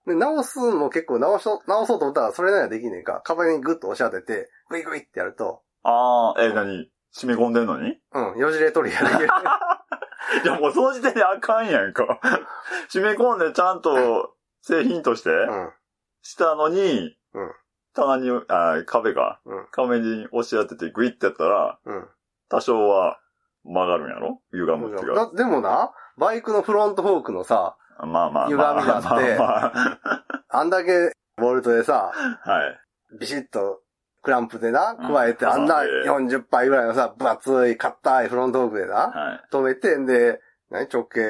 [0.05, 3.21] で、直すのも結構直しと、直そうと思ったらそれならできんねんか。
[3.23, 6.89] 壁にグッと押し当てて、グイグイってやると、ああ、え、何？
[7.15, 7.97] 締め込んでんのに？
[8.13, 9.27] うん、よじれ取りができる。
[10.43, 12.19] いや、もうその時点であかんやんか。
[12.89, 15.73] 締め込んでちゃんと製品としてうん。
[16.21, 17.53] したのに、うん
[17.95, 22.09] 棚に、あ壁が、うん壁に押し当ててグイってやったら、うん。
[22.49, 23.19] 多少は
[23.63, 24.41] 曲がるんやろ？
[24.51, 25.27] 歪むっていうか。
[25.27, 28.47] だでもな、バイクのフロントフォークのさ、まあまあまあ。
[28.47, 32.12] 歪みがあってまあまあんだけボルトでさ、
[32.45, 32.79] あはい。
[33.19, 33.82] ビシッと
[34.21, 39.53] クランプでな、うん加えて、あんな挟んで40杯ぐらいのさ、分厚い、硬いフロントフォークでな、はい。
[39.53, 40.88] 止めて、んで、何？
[40.91, 41.21] 直径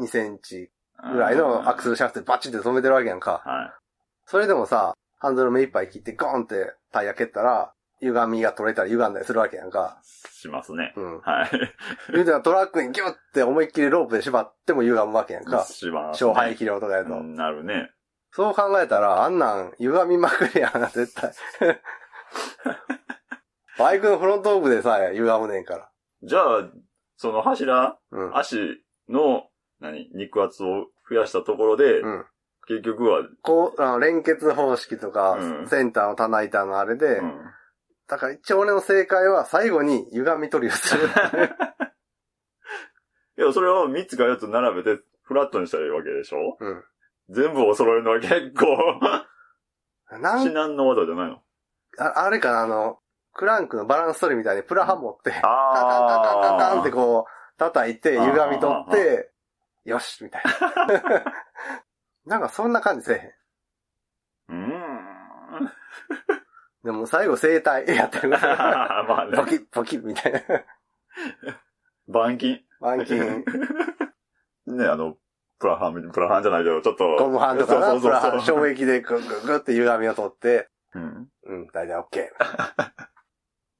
[0.00, 0.70] 2センチ
[1.12, 3.42] ぐらいのアクセルシャフトでバチって止めてるわけやんか。
[3.44, 3.70] はい。
[4.26, 10.00] それでもさ、ハンドル目いっぱい切ってゴーンってタイヤ蹴ったら、歪みが取れたり歪んだりするわけやんか。
[10.04, 10.92] しますね。
[10.96, 11.20] うん。
[11.20, 11.50] はい。
[12.12, 15.64] 言うたらトラックにギュッて思いっきりロープで縛っても歪むわけやんか。
[15.64, 16.30] します、ね。
[16.30, 17.14] 勝敗器量とかやと。
[17.14, 17.90] うんなるね。
[18.30, 21.32] そう考えたら、あんなん歪みまくりやな、絶対。
[23.78, 25.90] バイクのフロントオークでさえ歪むねんから。
[26.22, 26.68] じゃあ、
[27.16, 28.36] その柱、うん。
[28.36, 29.48] 足の、
[29.80, 32.26] 何、肉圧を増やしたところで、うん。
[32.66, 37.40] 結局は、こう、あの連結方式とか、うんセンターの棚板のあれで、うん
[38.08, 41.08] だから一応俺の正解は最後に歪み取りをする。
[43.38, 46.56] いや、それを3つか4つ並べて、フラットにしたらいいわけでしょ？
[46.58, 46.84] うん。
[47.28, 48.66] 全部を揃えるのは結構、
[50.10, 51.42] 至なん難の技じゃないの？
[51.98, 52.98] ああれかな、あの、
[53.34, 55.52] クランクのバランス取りみたいにプラハ持って、カンカン
[56.08, 59.30] カンカンカンカンってこう、叩いて、歪み取って、
[59.84, 60.50] よしみたいな。
[62.26, 63.34] なんかそんな感じせ
[64.50, 64.58] えへん。
[64.60, 65.72] うーん。
[66.88, 68.30] でも最後生体やってる。
[68.32, 69.36] まあね。
[69.36, 70.40] ポキッポキッみたいな。
[72.08, 72.64] 板金。
[72.80, 73.44] 板金、
[74.66, 75.18] ね、あの、
[75.58, 77.16] プラハン、プラハンじゃないけど、ちょっと。
[77.16, 81.28] ゴムハンとかな、そうそうそうプラハン、衝撃でグッグッグッって歪みを取って、うん。
[81.42, 82.32] うん、大体オッケ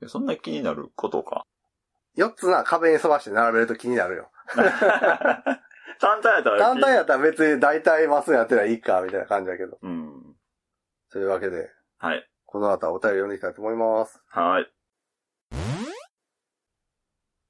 [0.03, 0.05] ー。
[0.07, 1.47] そんな気になることか？
[2.15, 4.31] 四つな壁に沿わして並べると気になるよ。
[5.99, 6.59] 単体やったら。
[6.59, 9.79] 単体やったら別に大体マスやってりゃいいか、みたいな感じだけど。
[9.81, 10.37] うん。
[11.11, 12.29] というわけで、はい。
[12.51, 14.23] この後はお便り読んでいきたいと思います。
[14.29, 14.67] はい。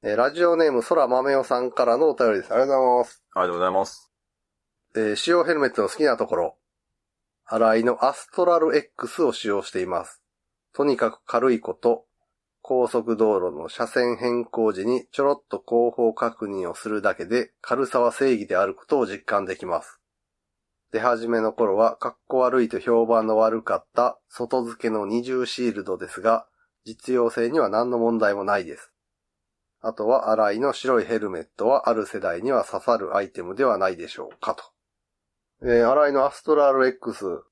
[0.03, 2.53] えーラジオネーム、空豆代さんからのお便りです。
[2.53, 3.23] ありがとうございます。
[3.33, 4.11] ありがとうございます。
[4.97, 6.57] えー使用ヘルメットの好きなところ。
[7.45, 10.21] 新井のアストラル X を使用しています。
[10.75, 12.05] とにかく軽いこと、
[12.61, 19.98] 高速道路の車線変更時にちょろっと後方確認をするだけで軽さは正義であることを実感できます。
[20.93, 26.47] 出始めの頃は格好悪いと評判の悪かった外付けの二重シールドですが、
[26.85, 28.91] 実用性には何の問題もないです。
[29.81, 34.65] あとは、新井の白いヘルメットはある世代には刺さるアイテムではないでしょうかと。
[35.63, 37.43] えー、新井のアストラル X、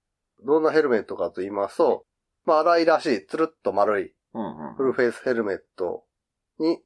[0.44, 2.04] どんなヘルメットかと言いますと、
[2.44, 4.14] まあ、新井らしい、つるっと丸い。
[4.76, 6.04] フルフェイスヘルメット
[6.58, 6.82] に、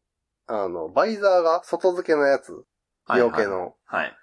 [0.47, 2.53] あの、バイザーが外付けのやつ、
[3.05, 3.47] はいはい
[3.87, 4.17] はい。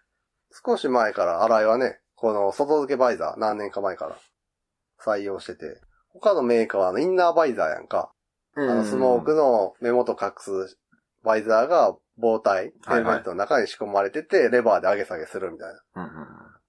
[0.66, 4.18] 少し前から新井はね、この外付けバイザー、何年か前から
[5.00, 8.12] 採用してて、他のメーカーはあのインナーバイザーやんか。
[8.56, 10.80] あの、スモークの目元隠す
[11.24, 16.60] バイザーが防体、ヘルメットの中に仕込まれてて、レバーで上げ下げするみたいうんうんな。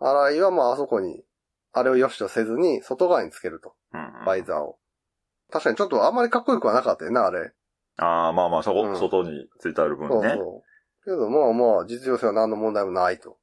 [0.00, 1.22] 新井はまああそこに、
[1.72, 3.74] あれを良しとせずに、外側につけると。
[3.92, 4.24] うんうん。
[4.24, 4.78] バイザーを。
[5.52, 7.52] 確かにちょっとあんまりかっこよくはなかったよな、あれ。
[7.98, 10.10] ああ、まあまあ、そこ、うん外についてある分ね。
[10.10, 11.04] そうそう。
[11.04, 13.38] けどまあまあ、実用性は何の問題もないと。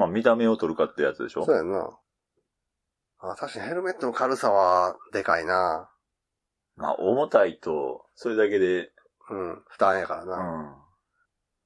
[0.00, 1.44] まあ、見た目を取るかってやつでしょ？
[1.44, 1.90] そうやんな。
[3.18, 5.90] あ、確かにヘルメットの軽さは、でかいな。
[6.76, 8.90] まあ、重たいと、それだけで、
[9.28, 10.36] うん、負担やからうな。
[10.62, 10.76] ん。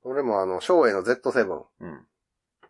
[0.02, 1.64] 俺もあの、昭栄の Z7。
[1.80, 2.06] うん。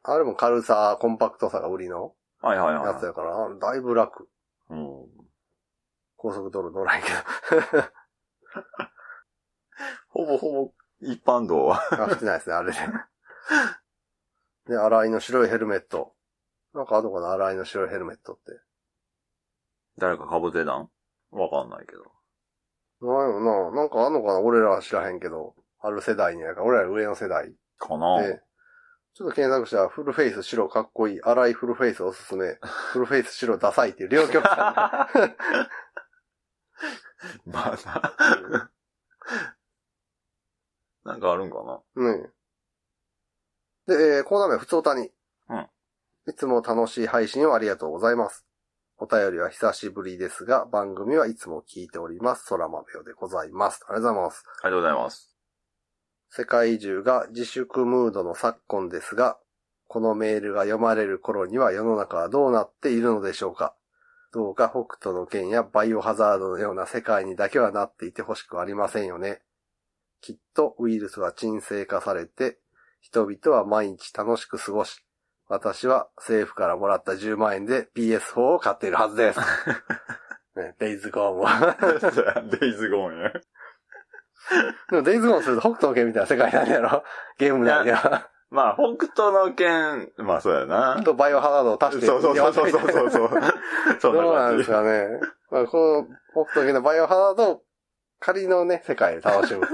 [0.02, 2.86] あれも軽さ、コンパクトさが売りのはいはいはい。
[2.88, 4.28] やつやから、だいぶ楽。
[4.68, 5.06] うん。
[6.16, 7.08] 高速道路乗らんけ
[10.10, 11.80] ほぼほぼ、一般道は。
[11.90, 12.04] ど。
[12.04, 12.78] あ、してないですね、あれで。
[14.66, 16.14] で、荒井の白いヘルメット。
[16.74, 18.42] なんかあるのかな、荒井の白いヘルメットって。
[19.98, 20.88] 誰か被ってたん？
[21.30, 22.02] わかんないけど。
[23.06, 25.54] なんやろな、なんかあんのかな、俺らは知らへんけど。
[25.80, 27.54] ある世代にやから、俺ら上の世代。
[27.78, 28.40] かなで、
[29.12, 32.58] ちょっと検索したら、フルフェイス白かっこいい、荒いフルフェイスおすすめ、
[32.92, 34.56] フルフェイス白ダサいっていう両極端
[37.46, 38.70] まあな。
[41.04, 41.62] なんかあるんか
[41.96, 42.33] なねえ。
[43.86, 45.10] で、えーコーナー名は普通歌に。
[45.48, 45.66] うん
[46.26, 48.46] いつも楽しい配信をありがとうございます。
[48.96, 52.46] お便りは久しぶりですが、番組はいつも聞いております。
[52.48, 53.84] 空豆よでございます。
[53.86, 54.44] ありがとうございます。
[54.62, 55.36] ありがとうございます。
[56.30, 59.36] 世界中が自粛ムードの昨今ですが、
[59.86, 63.76] このメールが読まれる頃には世の中はどうなっているのでしょうか
[64.32, 69.42] どうか北斗の剣やバイオハザードのような世界にだけはなっていてほしくありませんよね。
[70.22, 72.58] きっとウイルスは沈静化されて、
[73.04, 75.04] 人々は毎日楽しく過ごし、
[75.46, 79.40] 私は政府からもらった10万円で PS4 を買っているはずです。
[80.56, 81.76] ね、デイズゴーンは。
[82.58, 83.30] デイズゴーンや。
[84.90, 87.04] でもデイズゴーンすると北斗の剣みたいな世界なんやろ？
[87.36, 88.30] ゲームなんや。
[88.48, 91.02] まあ、北斗の剣、まあそうやな。
[91.02, 92.06] とバイオハザードを足して。
[92.06, 93.30] そうそうそうそうそうそう。
[94.00, 94.56] そんどうなん。
[94.56, 95.08] ですかね。
[95.50, 97.62] まあ、この北斗の剣のバイオハザードを
[98.20, 99.66] 仮のね、世界で楽しむ。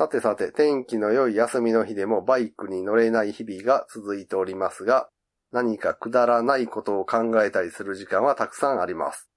[0.00, 5.10] さてさて、天気の良い休みの日でもバイクに乗れない日々が続いておりますが、
[5.52, 9.28] 何かくだらないことを考えたりする時間はたくさんあります。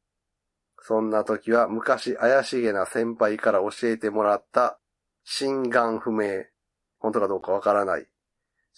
[0.80, 4.80] そんな時は昔怪しげな先輩から教えてもらった
[5.26, 6.46] 心眼不明、
[6.98, 8.08] 本当かどうかわからない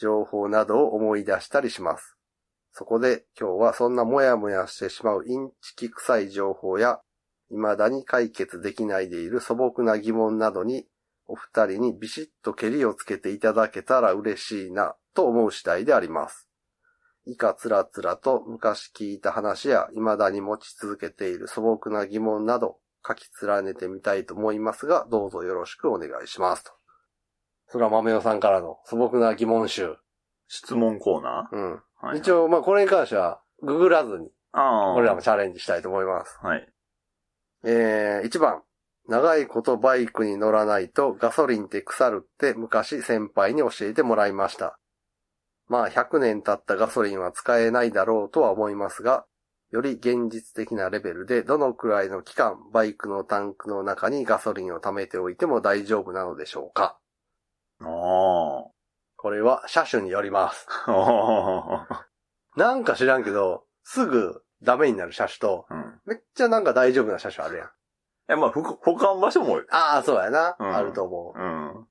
[0.02, 2.18] 情報などを思い出したりします。
[2.72, 7.00] そこで今日はそんなもやもやしてしまうインチキ臭い情報や、
[7.52, 10.88] 未だに解決できないでいる素朴な疑問などに、
[11.28, 16.50] お二人にビシッとケリをつけていただけたら嬉しいな、と思う次第であります。
[17.26, 26.72] 以下つらつらと昔聞いた話や未だに持ち続けている素朴な疑問など書き連ねてみたいと思いますが、どうぞよろしくお願いしますと。
[27.68, 29.96] それは豆代さんからの素朴な疑問集。
[30.48, 31.74] 質問コーナうん。
[31.74, 32.20] ーはい。
[32.20, 34.30] 一応、まあこれに関しては、ググらずに。
[34.54, 36.38] 俺らもチャレンジしたいと思います。
[36.42, 36.72] はい。
[37.64, 38.62] えー、1番。
[39.08, 44.80] 長いことバイクに乗らないとガソリンって腐るって昔先輩に教えてもらいました。
[45.68, 49.26] まあ100年経ったガソリンは使えないだろうとは思いますが、
[49.72, 56.98] より現実的なレベルでどのくらいの期間バイクのタンクの中にガソリンを貯めておいても大丈夫なのでしょうか
[57.82, 58.76] ああ。
[59.18, 60.68] これは車種によります。
[60.88, 62.06] あ
[62.56, 65.76] なんか知らんけど、すぐダメになる車種と、あ。
[65.76, 66.02] うん。
[66.06, 67.70] めっちゃなんか大丈夫な車種あるやん。
[68.28, 70.56] え、まあ、ふ保管場所も、ああ、そうやな。
[70.60, 71.40] うんあると思う。
[71.40, 71.88] うん。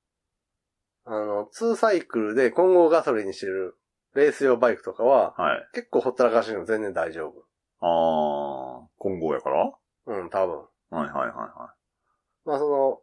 [1.05, 3.77] あの、2サイクルで混合ガソリンにしてる
[4.15, 5.69] レース用バイクとかは、はい。
[5.73, 7.45] 結構ほったらかしでも全然大丈夫。
[7.79, 8.87] ああ。
[8.97, 9.57] 混合やから？
[9.65, 10.55] はうん、多分。
[10.91, 11.73] いはいはいは
[12.45, 12.99] まあその、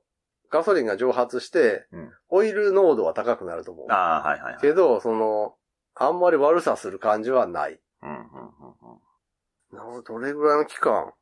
[0.51, 3.90] ガソリンが蒸発して、うんオイル濃度は高くなると思うい。。
[3.90, 4.61] ああ、はいはいはい。
[4.62, 5.55] けど、その、
[5.95, 7.79] あんまり悪さする感じはない。
[8.03, 9.97] うんうんうんうん。
[9.97, 11.12] などれぐらいの期間だ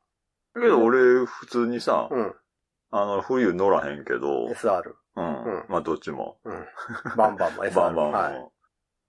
[0.55, 2.35] けど俺、普通にさ、うん。
[2.91, 4.95] あの、冬乗らへんけど、SR。
[5.17, 5.45] うん。
[5.45, 6.39] うんまあ、どっちも。
[6.45, 6.67] うん。
[7.17, 7.75] バンバンも SR。
[7.75, 8.13] バンバンも。
[8.13, 8.51] はい。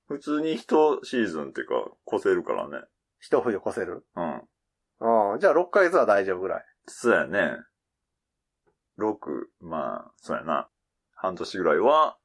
[0.07, 1.75] 普通に一シーズンっていうか、
[2.13, 2.83] 越せるからね。
[3.19, 4.05] 一冬越せる？
[4.15, 4.23] うん。
[4.23, 6.65] ああ、じゃあ6ヶ月は大丈夫ぐらい。
[6.87, 7.57] そうやね。
[8.99, 9.15] 6、
[9.61, 10.69] まあ、そうやな。
[11.15, 12.17] 半年ぐらいは、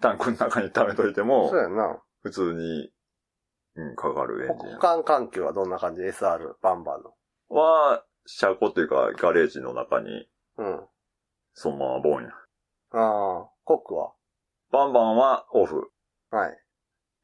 [0.00, 2.02] タンクの中に溜めといてもそう、やんな。
[2.22, 2.90] 普通に、
[3.76, 7.14] うん、かかるエンジン保管環境はどんな感じ ?SR、バンバンの。
[7.48, 10.80] は、車庫っていうか、ガレージの中に、うん。
[11.54, 12.30] そのままボンや。
[12.92, 14.12] ああ、コックは？
[14.70, 15.90] バンバンはオフ。
[16.30, 16.58] はい。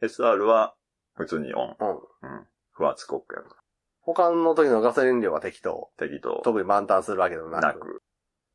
[0.02, 0.74] SR は、
[1.14, 1.76] 普通にオン。
[1.78, 1.88] うん。
[1.90, 2.46] うん。
[2.72, 3.56] 不圧コックやから。
[4.00, 5.90] 他の時のガソリン量は適当。
[5.96, 6.40] 適当。
[6.44, 7.62] 特に満タンするわけでもなく。
[7.62, 8.02] なく。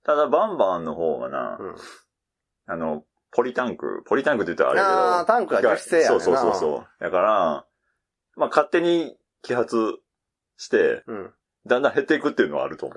[0.04, 1.75] ただ、バンバンの方はな、うん。
[2.67, 6.23] あの、ポリタンク、ポリタンクって言ったらああ、あれやけど、タンクは樹脂製やねんな。
[6.23, 6.88] そうそうそうそう。
[6.99, 7.65] だから、
[8.36, 9.99] まあ勝手に揮発
[10.58, 11.13] して、う。
[11.13, 11.34] うん。
[11.67, 12.95] だんだん減っていくっていうのはあると思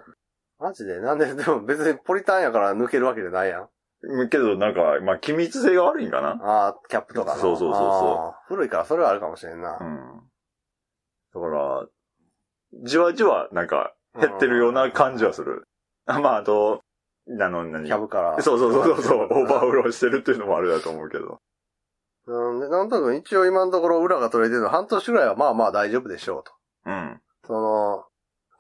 [0.59, 1.01] マジで？
[1.01, 3.69] なんで、でも別にポリタンやから抜けるわけじゃないやん。
[4.03, 4.29] う。
[4.29, 6.39] けどなんか、まあ機密性が悪いんかな。
[6.43, 7.41] ああ、キャップとかの。
[7.41, 9.85] そうそうそうそうあー古いからそれはあるかもしれんなう。
[9.85, 10.23] ん。
[11.35, 11.87] だから、
[12.85, 15.65] じわじわなんか減ってるような感じはする。
[16.07, 16.83] あまああと、
[17.29, 17.87] あの、何？
[17.87, 18.43] キャブから。
[18.43, 21.41] そうそうそうそう、オーバーフローしてるっていうのもあるだと思うけど。
[22.27, 26.53] うんで、なんとなく一応今のところ裏が取れてるの半年ぐらいはまあまあ大丈夫でしょうと。
[26.87, 27.21] うん。
[27.47, 27.59] その、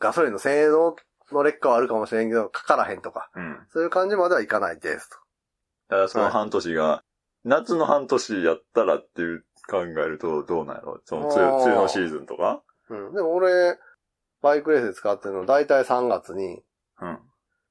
[0.00, 0.96] ガソリンの性能
[1.32, 3.58] の劣化はあるかもしれんけど、かからへんとか、うん。
[3.72, 5.16] そういう感じまではいかないですと。
[5.88, 7.02] ただその半年が、
[7.44, 12.62] 夏の半年やったらっていう考えるとどうなんやろその梅雨のシーズンとか？
[12.88, 13.14] うん。
[13.14, 13.78] でも俺、
[14.42, 16.62] バイクレースで使ってるの、だいたい3月に
[17.00, 17.18] うん。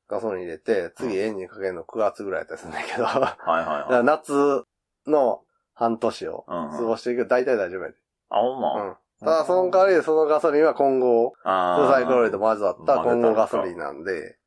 [0.09, 3.91] ガソリン入れて、次エンジンかけるの9月ぐらいだったりするんだけど、だかはいはいはい。
[3.91, 4.63] ら夏
[5.07, 5.41] の
[5.73, 7.95] 半年を過ごしていくけど、だいたい大丈夫やで。
[8.29, 8.89] あ、ほんま？
[8.89, 8.95] うん。
[9.23, 14.37] ただその代わりでそのガソリンは混合、あフルサイクルと混ざった混合ガソリンなんで、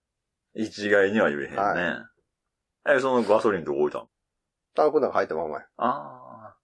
[0.55, 1.57] 一概には言えへんね。
[1.57, 2.11] は
[2.89, 4.09] え、そのガソリンどこ置いたん
[4.75, 5.67] タンクの中入ったままや。
[5.79, 6.55] あ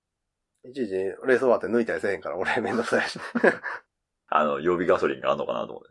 [0.64, 3.18] いちいちレース終わって抜いたりせえへんから俺めんどくさいし。
[3.18, 3.60] あ。
[4.34, 5.88] あの、予備ガソリンがあんのかなと思って。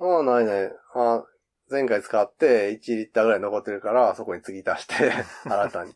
[0.00, 0.72] ああ、ないない。
[0.94, 1.24] あ
[1.70, 5.12] 前回使って1リッターぐらい残ってるから、そこに継ぎ足して、
[5.48, 5.94] 新たに。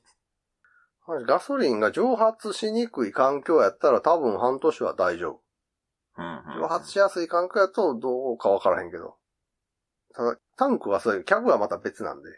[1.27, 5.43] ガソリンが蒸発しにくい環境やったら多分半年は大丈夫。
[6.19, 9.17] 蒸発しやすい環境やとどうかわからへんけど。
[10.15, 12.29] ただ、タンクはそういう、キャブはまた別なんで。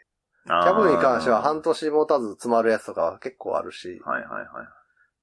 [0.43, 4.47] キキャブに関しては半年持たず詰まるやつとかは結構あるし、はいはいはい。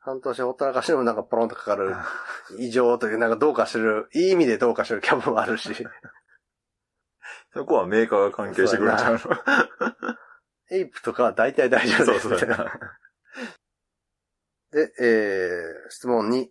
[0.01, 1.95] 半年ほったらかしでもなんかポロンとかかる
[2.59, 5.73] 異常という、なんかどうかしてる、いい意味でどうかしてるキャブもあるし、
[7.53, 9.21] そこはメーカーが関係してくれちゃうの。
[10.71, 12.41] エイプとかは大体大丈夫そうです。
[12.41, 12.65] そうやな。
[14.71, 16.49] で、えー、質問2。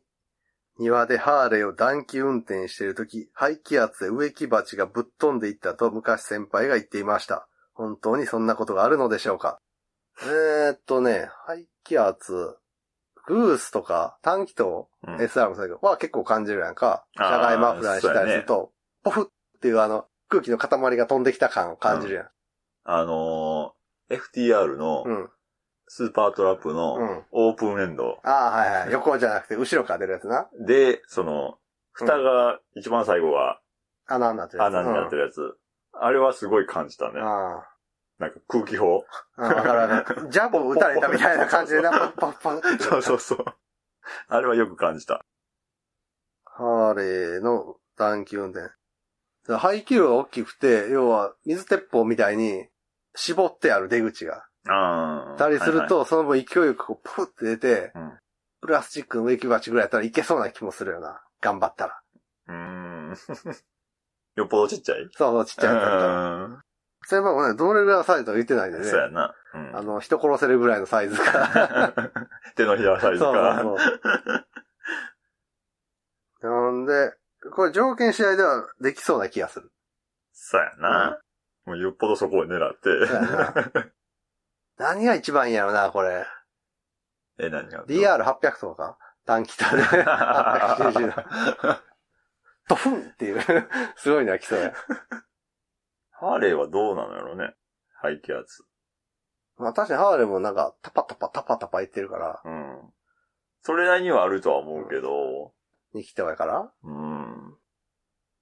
[0.79, 7.47] 庭でハーレーを暖気運転しているとき、排気圧で植木鉢がぶっ飛んでいったと昔先輩が言っていました。
[7.73, 9.59] 本当にそんなことがあるのでしょうか
[10.21, 12.57] えー、っとね、排気圧、
[13.27, 17.05] グースとか短気筒、うん SR もそうだけど、は結構感じるやんか。
[17.17, 18.71] あー車外マフラーにしたりすると、
[19.03, 22.29] ポフっていうあの、空気の塊が飛んできた感を感じるやん。
[22.83, 25.29] あのー、FTR のうん。
[25.87, 27.25] スーパートラップうのん。
[27.31, 28.91] オープンエンドああ、はいはい。
[28.91, 30.47] 横じゃなくて後ろから出るやつな。
[30.65, 31.57] で、その、
[31.93, 33.59] 蓋が一番最後は
[34.05, 34.73] 穴になってるやつ。
[34.77, 35.57] 穴になってるやつ。
[35.93, 37.23] あれはすごい感じたねうん。。
[37.23, 37.67] あ
[38.19, 39.03] なんか空気砲。
[39.37, 39.47] あ。
[39.47, 40.29] うんわかるわかる。
[40.29, 42.79] ジャブを打たれたみたいな感じでな、パッパッパッ。
[42.79, 43.45] そうそうそう。
[44.27, 45.23] あれはよく感じた。
[46.43, 48.71] ハーレーの短期運転。
[49.57, 52.67] 排気量が大きくて、要は水鉄砲みたいに
[53.15, 54.46] 絞ってある出口が。
[54.69, 55.37] ああ。
[55.37, 58.11] たりするはいと、その分勢いよくこう、プフって出て、うん
[58.59, 61.21] プラスチックの植木鉢ぐらいやったらいけそうな気もするよな。
[61.41, 62.01] 頑張ったら。
[62.47, 62.63] はい、うー
[63.11, 63.15] ん。
[64.35, 65.07] よっぽどちっちゃい？
[65.15, 66.63] そうそう、ちっちゃいやつだった
[67.07, 68.85] 先輩もね、どれぐらいのサイズとか言ってないんでね。
[68.85, 69.35] そうやな。
[69.53, 71.93] うんあの、人殺せるぐらいのサイズか。
[72.57, 73.59] 手のひらサイズそうか。
[73.61, 73.85] そうそ
[76.49, 76.49] う。
[76.49, 77.13] なんで、
[77.51, 79.71] これ条件試合ではできそうな気がする。
[80.33, 81.19] そうやな。
[81.65, 82.89] もうよっぽどそこを狙って。
[84.77, 86.25] 何が一番いいんやろな、これ。
[87.39, 89.83] え、何が？DR800 とか短期とで。
[89.83, 91.13] 890の。
[92.69, 93.41] ドフンっていう。
[93.95, 94.73] すごいのが来そうや。
[96.11, 97.55] ハーレーはどうなのやろね。
[97.95, 98.63] 排気圧。
[99.57, 102.93] まあ確かにハーレーもなんか、タパタパタパタパ言ってるから、うん。
[103.61, 105.53] それなりにはあるとは思うけど、
[105.95, 106.71] 2気筒やから。
[106.83, 107.57] うん。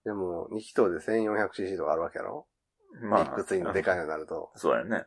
[0.04, 2.48] でも、2気筒で 1400cc とかあるわけやろ？
[3.02, 4.52] まビッグツインのでかいのになると。
[4.56, 5.06] そうやね。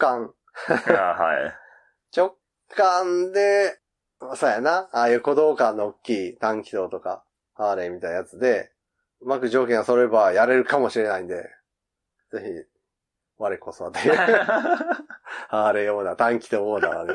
[0.00, 0.32] 直感。
[0.68, 0.92] あ
[1.22, 1.54] はい。
[2.16, 2.36] 直
[2.74, 3.78] 感で、
[4.34, 4.88] そうやな。
[4.92, 7.22] ああいう鼓動感の大きい短気筒とか、
[7.54, 8.72] ハーレーみたいなやつで、
[9.20, 11.50] うまく条件が揃えばやれるかもしれないんで、
[12.32, 12.44] ぜひ、
[13.38, 13.98] 我こそはで、
[15.48, 17.14] ハーレーオーダー、短気筒オーダーで、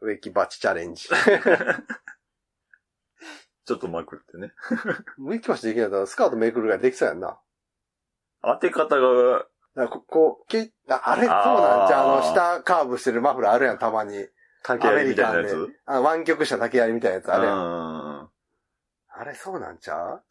[0.00, 1.08] 植木鉢チャレンジ。
[3.64, 4.52] ちょっとまくってね。
[5.18, 7.38] 植木鉢できないとスカートめくるぐらいできそうやんな。
[8.42, 14.26] 当て方が、だからここう、けああれ、そうなんじゃあ、あの、下カーブしてるマフラーあるやん、たまに。
[14.64, 15.68] 竹槍みたいなやつ？
[15.86, 17.56] あの、湾曲した竹槍みたいなやつあるやん。
[17.56, 18.28] うん。
[19.14, 20.22] あれ、そうなんちゃう？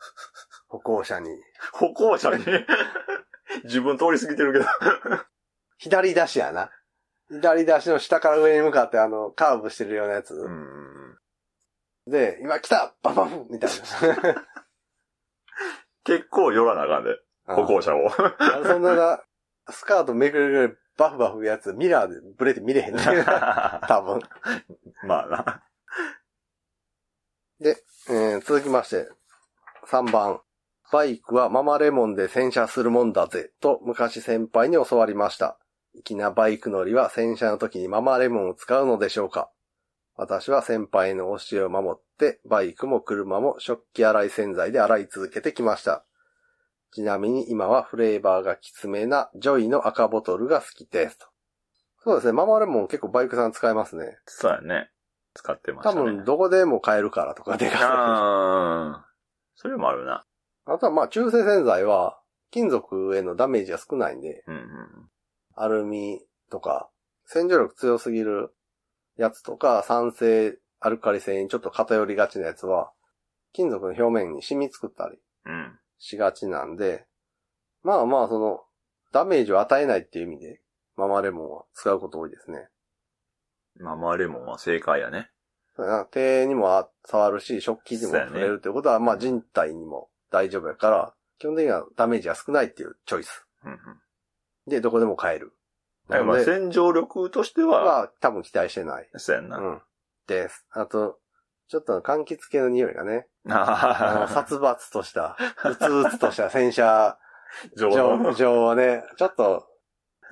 [0.69, 1.29] 歩行者に。
[1.73, 2.45] 歩行者に？
[3.65, 4.65] 自分通り過ぎてるけど。
[5.77, 6.71] 左出しやな。
[7.29, 10.35] 左出しの下から上に向かってあの、カーブしてるようなやつ。
[10.35, 11.17] うん。
[12.07, 13.69] で、今来たババフみたい
[16.03, 17.55] 結構寄らなあかんで、な。
[17.55, 18.07] 歩行者を。
[18.07, 19.23] あそんなが、
[19.71, 23.01] スカートめくるぐらいバフバフやつ、ミラーでブレて見れへんね。
[23.87, 24.21] 多分。
[25.03, 25.63] まあな。
[27.63, 29.09] えー続きまして、
[29.87, 30.41] 3番。
[30.91, 35.57] バイクはママレモンで洗車するもんだぜ、と昔先輩に教わりました。
[36.03, 39.49] 粋なバイク乗りは洗車の時にママレモンを使うのでしょうか
[40.15, 46.05] 私は先輩の教えを守って、バイクも車も食器洗い洗剤で洗い続けてきました。
[46.91, 51.17] ちなみに今はフレーバーがきつめなジョイの赤ボトルが好きです。
[51.17, 51.25] と
[52.03, 54.17] そうですね、ママレモン結構バイク屋さん使いますね。
[54.25, 54.89] そうやね。
[55.33, 56.01] 使ってましたね。
[56.01, 57.81] 多分どこでも買えるからとかでかい。
[57.83, 59.05] ああ。
[59.55, 60.25] それもあるな。
[60.65, 62.19] あとはまあ中性洗剤は
[62.49, 64.63] 金属へのダメージが少ないんで、うんうん。
[65.55, 66.19] アルミ
[66.49, 66.89] とか
[67.25, 68.53] 洗浄力強すぎる
[69.17, 72.91] やつとか酸性アルカリ性にちょっと偏りがちなやつは
[73.53, 75.79] 金属の表面に染み作ったりうん。
[76.01, 77.05] しがちなんで、
[77.83, 78.61] まあまあその
[79.13, 80.61] ダメージを与えないっていう意味で
[80.97, 82.67] ママレモンは使うこと多いですね。
[83.79, 85.29] ママレモンは正解やね。
[85.75, 93.45] そうやな手にも触るし食器にも触れるってことは、まあ人体にも大丈夫やから基本的にはダメージが少ないっていうチョイス。
[93.63, 93.77] うんうん。
[94.67, 95.53] で、どこでも買える。
[96.09, 99.07] だからまあ洗浄力としては、は多分期待してない。
[99.17, 99.57] そうやんな。
[99.57, 99.81] うん。
[100.27, 100.65] です。
[100.71, 101.19] あと、
[101.67, 107.17] ちょっと柑橘系の匂いがね、あの、殺伐とした、うつうつとした洗車
[107.75, 108.33] 上場の。
[108.33, 109.67] 場をね、ちょっと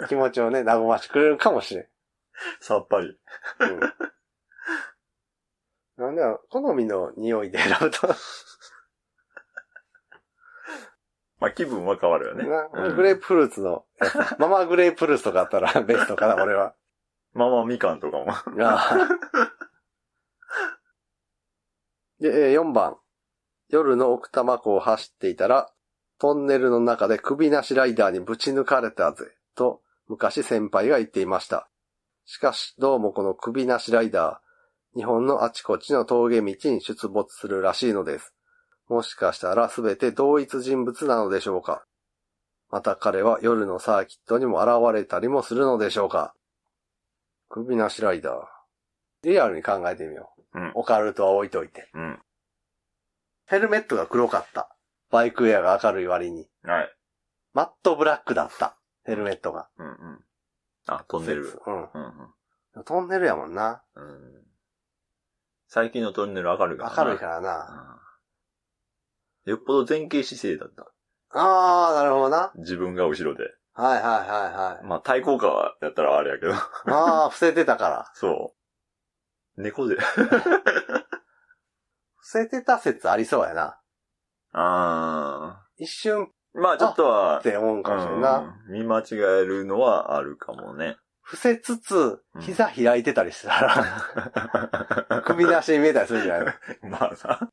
[0.07, 1.85] 気持ちをね、和ましてくれるかもしれん。
[2.59, 3.07] さっぱり。
[3.59, 3.79] うん。
[5.97, 8.07] なんで、好みの匂いで選ぶと、
[11.39, 12.45] まあ気分は変わるよね。
[12.95, 13.85] グレープフルーツの
[14.39, 16.75] ママグレープフルーツとかあったらベストかな、俺は。
[17.33, 18.31] ママみかんとかも。
[18.31, 19.58] ああ
[22.19, 22.97] で、4番。
[23.69, 25.71] 夜の奥多摩湖を走っていたら、
[26.17, 31.69] トンネルの中で首なしライダーにぶち抜かれたぜ、と昔先輩が言っていました。
[32.25, 38.33] しかし、どうもこの首なしライダー、日本のあちこちの峠道に出没するらしいのです。
[38.89, 41.85] もしかしたらすべて同一人物なのでしょうか
[42.71, 46.33] また彼は夜のサーキットにも現れたりもするのでしょうか
[47.49, 48.33] 首なしライダー。
[49.23, 50.59] リアルに考えてみようう。
[50.59, 51.89] うんオカルトは置いといて。
[51.93, 52.19] うん。
[53.47, 54.75] ヘルメットが黒かった。
[55.09, 56.47] バイクウェアが明るい割に。
[56.63, 56.95] はい。
[57.53, 58.77] マットブラックだった。
[59.05, 59.69] ヘルメットが。
[59.77, 60.19] うんうん。
[60.87, 61.59] あ、トンネル。
[61.65, 61.81] うん。
[61.83, 62.33] うん
[62.85, 63.83] トンネルやもんな。
[63.95, 64.03] うん。
[64.03, 64.43] うん。
[65.67, 67.03] 最近のトンネル明るいからな。
[67.03, 67.93] 明るいからな。
[67.93, 67.99] うん
[69.45, 70.91] よっぽど前傾姿勢だった。
[71.31, 72.51] あー、なるほどな。
[72.57, 73.45] 自分が後ろで。
[73.73, 74.85] はいはいはいはい。
[74.85, 75.49] まあ対抗感
[75.81, 76.53] やったらあれやけど。
[76.53, 78.11] あー、伏せてたから。
[78.13, 78.58] そう。
[79.59, 79.97] 猫で。
[82.17, 83.79] 伏せてた説ありそうやな。
[84.53, 86.31] あ一瞬。
[86.53, 88.37] まあちょっとは、て思うんかもしれんな。
[88.67, 90.97] うん見間違えるのはあるかもね。
[91.21, 97.51] 伏せつつう、ん膝開いてたりしたら、 首なしに見えたりするんじゃないの まあな。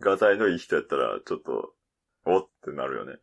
[0.00, 1.74] 画材のいい人やったら、ちょっと、
[2.26, 3.18] おってなるよね。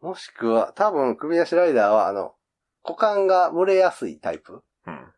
[0.00, 2.34] もしくは、多分首なしライダーは、あの、
[2.82, 5.14] 股間が蒸れやすいタイプうん。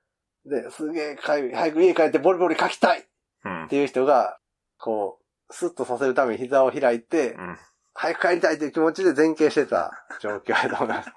[0.46, 3.04] で、すげえかゆい、早く家帰ってボリボリ書きたいっ
[3.44, 3.68] うん。
[3.68, 4.38] ていう人が、
[4.78, 5.18] こ
[5.48, 7.58] う、スッとさせるために膝を開いて、うん。
[7.94, 11.10] 早く帰りたいという気持ちで前傾してた状況やと思います。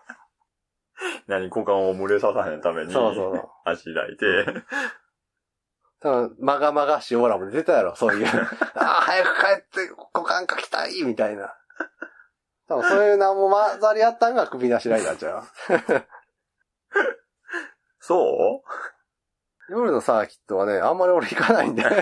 [1.28, 3.50] 何、股間を群れささへんために、そうそうそう。
[3.66, 4.46] 足開いて、
[6.02, 8.26] 多分、まがまがしいオーラも出てたやろ、そういう。
[8.76, 11.56] ああ、早く帰って股間書きたいみたいな。
[12.68, 15.44] 多分そういうのも混ざり合ったんが首なしライダーちゃう。
[18.00, 18.64] そ
[19.70, 21.84] 夜のサーキットはね、あんまり俺行かないんで。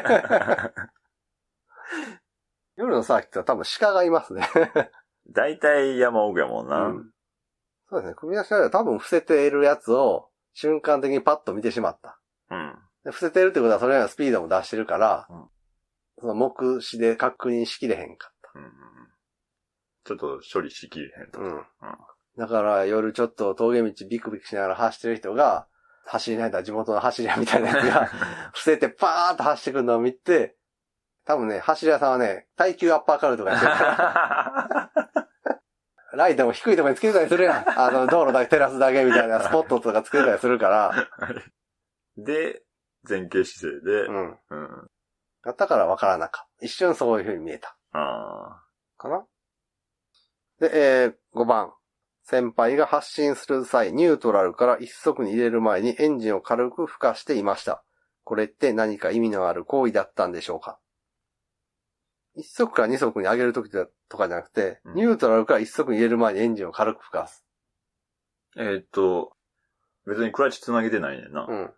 [2.77, 4.47] 夜のサーキットは多分鹿がいますね。
[5.25, 6.87] う大体山奥やもんな。
[6.87, 7.11] うん
[7.89, 8.15] そうですね。
[8.15, 12.19] 首なしライダーは多分伏せているやつを瞬間的にパッと見てしまった。
[12.49, 12.77] うん。
[13.05, 15.49] で伏せてるってことはそれなりのスピードも出してるから、うん
[16.19, 18.71] その目視で確認しきれへんかっうんうん
[20.03, 21.39] ちょっと処理しきれへんと。
[21.39, 21.45] た。
[21.45, 21.63] うん。
[22.37, 25.67] だから夜ちょっと峠道ビクビクしながら走ってる人が、
[26.07, 28.05] 走りないんだ地元の走り屋みたいなやつが、
[28.53, 30.55] 伏せてパーッと走ってくるのを見て、
[31.25, 34.91] 多分ね、走り屋さんはね、耐久アッパーカルトがやってるから、
[36.13, 37.79] ライトも低いところにつけてたりするやん。
[37.79, 41.07] あの、道路だけ照らすだけみたいなスポットとかつけてたりするから、
[42.17, 42.63] で、
[43.07, 44.39] 前傾姿勢で、うん。
[44.49, 44.91] うん。
[45.43, 46.65] だったから分からなかった。
[46.65, 47.77] 一瞬そういう風に見えた。
[47.91, 48.63] あ
[48.97, 49.25] かな？
[50.59, 51.73] で、えー、5番。
[52.29, 57.85] 先輩が発進する際、ニュートラルから一足に入れる前にエンジンを軽く吹かしていました。
[58.25, 60.77] これって何か意味のある行為だったんでしょうか？
[62.35, 67.45] 一足から二足に上げるときとかじゃなくて、うんニュートラルから一足に入れる前にエンジンを軽く吹かす。
[68.57, 69.31] ーえーっと、
[70.05, 71.53] 別にクラッチ繋げてないねんなう。
[71.53, 71.63] ん。
[71.63, 71.73] う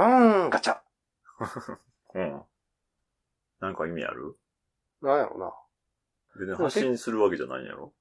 [0.00, 0.78] ーん、ガチャ。
[2.14, 2.42] うん。
[3.58, 4.36] なんか意味ある？
[5.00, 5.52] なんやろな。
[6.38, 7.92] 別に発信するわけじゃないんやろ？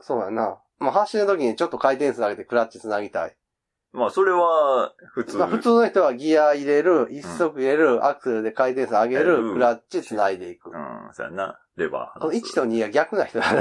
[0.00, 0.58] そうやな。
[0.78, 3.36] まあ、発進の時にちょっと回転数上げてクラッチ繋ぎたい。
[3.92, 5.36] まあ、それは、普通。
[5.38, 10.70] まあ、普通の人はギア入れる、一足入れる、アクセルで回転数上げる、うんクラッチ繋いでいく。
[10.70, 11.58] うん、そうやな。
[11.76, 12.52] レバーこの離す。
[12.52, 13.60] 1と2が逆な人だね。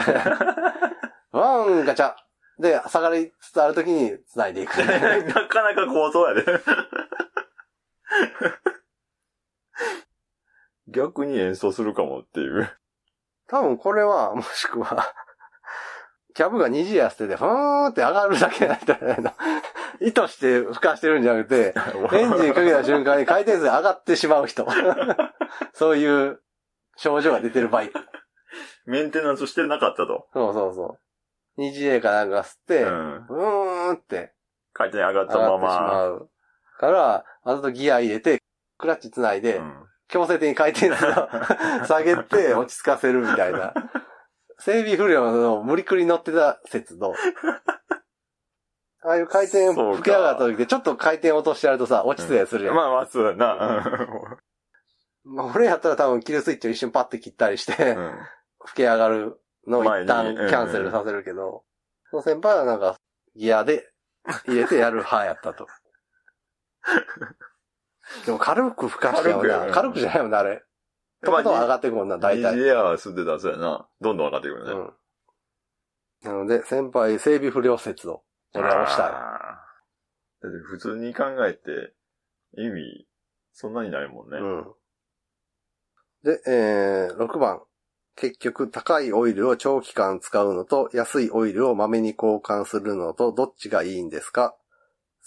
[1.31, 2.15] ワン、ガチャ。
[2.59, 4.75] で、下がりつつある時に繋いでいく。
[4.83, 6.43] なかなか構想やで。
[10.87, 12.69] 逆に演奏するかもっていう。
[13.47, 15.13] 多分これは、もしくは、
[16.35, 19.33] キャブが二次や捨てて、ふーんって上がるだけなんじゃな。
[20.01, 21.73] 意図して吹かしてるんじゃなくて、
[22.13, 24.67] エンジンかけた瞬間に回転数上がってしまう人。
[25.71, 26.41] そういう
[26.97, 27.99] 症状が出てるバイク。
[28.85, 30.27] メンテナンスしてなかったと。
[30.33, 30.99] そうそうそう。
[31.55, 32.87] 二次 A かなんか吸って、う。
[32.87, 34.33] うんーんって
[34.73, 36.07] 回転上がったま上がってしまま。
[36.07, 36.29] う。
[36.77, 38.41] から、わざとギア入れて、
[38.77, 41.29] クラッチ繋いで、うん強制的に回転数を
[41.87, 43.73] 下げて落ち着かせるみたいな。
[44.59, 47.13] 整備不良の無理くり乗ってた説と、
[49.03, 52.75] ああいう回転吹き上がった時でちょっと回転落としてやるとさ、落ち着いたりするやん。
[52.75, 54.37] まあまあ、そうだな。
[55.23, 58.15] まあ、 俺やったら多分キルスイッチを一瞬パッて切ったりして、うん
[58.65, 61.63] 吹き上がるのを一旦キャンセルさせるけど、
[62.09, 62.97] その先輩はなんか
[63.35, 63.91] ギアで
[64.47, 65.67] 入れてやる派やったと。
[68.25, 70.63] でも軽く吹かしてやな軽くじゃないもんな、あれ。
[71.25, 72.59] とことん上がってくもんな、大体。
[72.59, 73.87] エア吸ってたらそうやな。
[74.01, 74.71] どんどん上がってくるね。
[74.71, 74.93] うん。
[76.23, 78.23] なので、先輩、整備不良説を、
[78.53, 79.11] 俺は押したい。
[79.11, 81.93] だって普通に考えて、
[82.57, 83.07] 意味、
[83.53, 84.37] そんなにないもんね。
[84.37, 84.73] うん。
[86.23, 87.61] で、えー、6番。
[88.15, 94.55] 結局、高いオイルを長期間使うのと、安いオイルをまめに交換するのと、どっちがいいんですか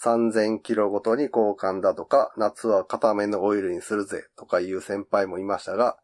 [0.03, 5.97] ?3000 キロごとに交換だとか、夏は固めのオイルにするぜ、とかいう先輩もいましたが、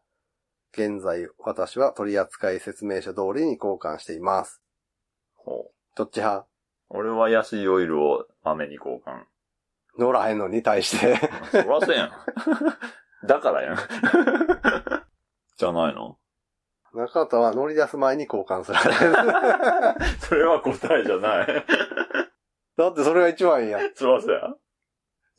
[0.72, 4.60] 現在、私は取扱説明書通りに交換しています。
[5.34, 6.46] ほうどっち派？
[6.90, 9.24] 俺は安いオイルを豆に交換。
[9.98, 11.16] 乗らへんのに対して。
[11.50, 12.12] そらせやん。
[13.26, 13.76] だからやん。
[15.56, 16.18] じゃないの？
[16.92, 18.78] 中田は乗り出す前に交換する。
[20.20, 21.66] それは答えじゃない。
[22.76, 23.80] だってそれが一番いいやん。
[23.94, 24.40] そらせや。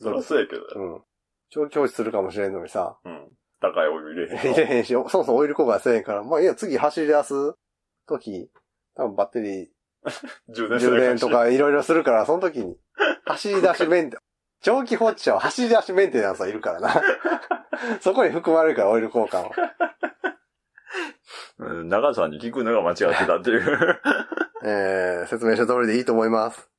[0.02, 0.62] そらせやけど。
[0.76, 1.02] うん。
[1.50, 2.98] 長期放置するかもしれんのにさ。
[3.04, 3.30] うん。
[3.60, 6.24] 高いオイル入れへん 入れへんし、そもそもオイル交換せえへんから。
[6.24, 7.54] まあいいや、次走り出す
[8.08, 8.50] 時、
[8.96, 9.68] 多分バッテリー
[10.50, 11.30] 充電充電と。
[11.30, 12.78] かいろいろするから、その時に、
[13.26, 14.18] 走り出しメンテ、
[14.62, 17.02] 長期放置車は走り出しメンテナンスはいるからな。
[18.02, 19.52] そこに含まれるから、オイル交換は。
[21.60, 24.00] うん長さんに聞くのが間違ってたっていう。
[24.64, 26.70] えー、説明書通りでいいと思います。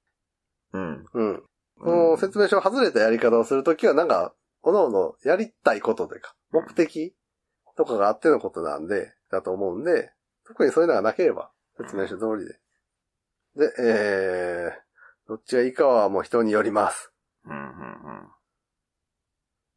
[0.72, 1.06] うん。
[1.12, 1.42] うん。
[1.80, 7.14] この説明書外れたやり方をするときは、なんか、各々やりたいことというか、目的
[7.76, 10.12] とかがあってのことなんで、だと思うんで、
[10.46, 12.58] 特にそういうのがなければ、説明書通りで。
[13.68, 17.12] で、えー、どっちがいいかはもう人によります。
[17.44, 18.28] うん、うん、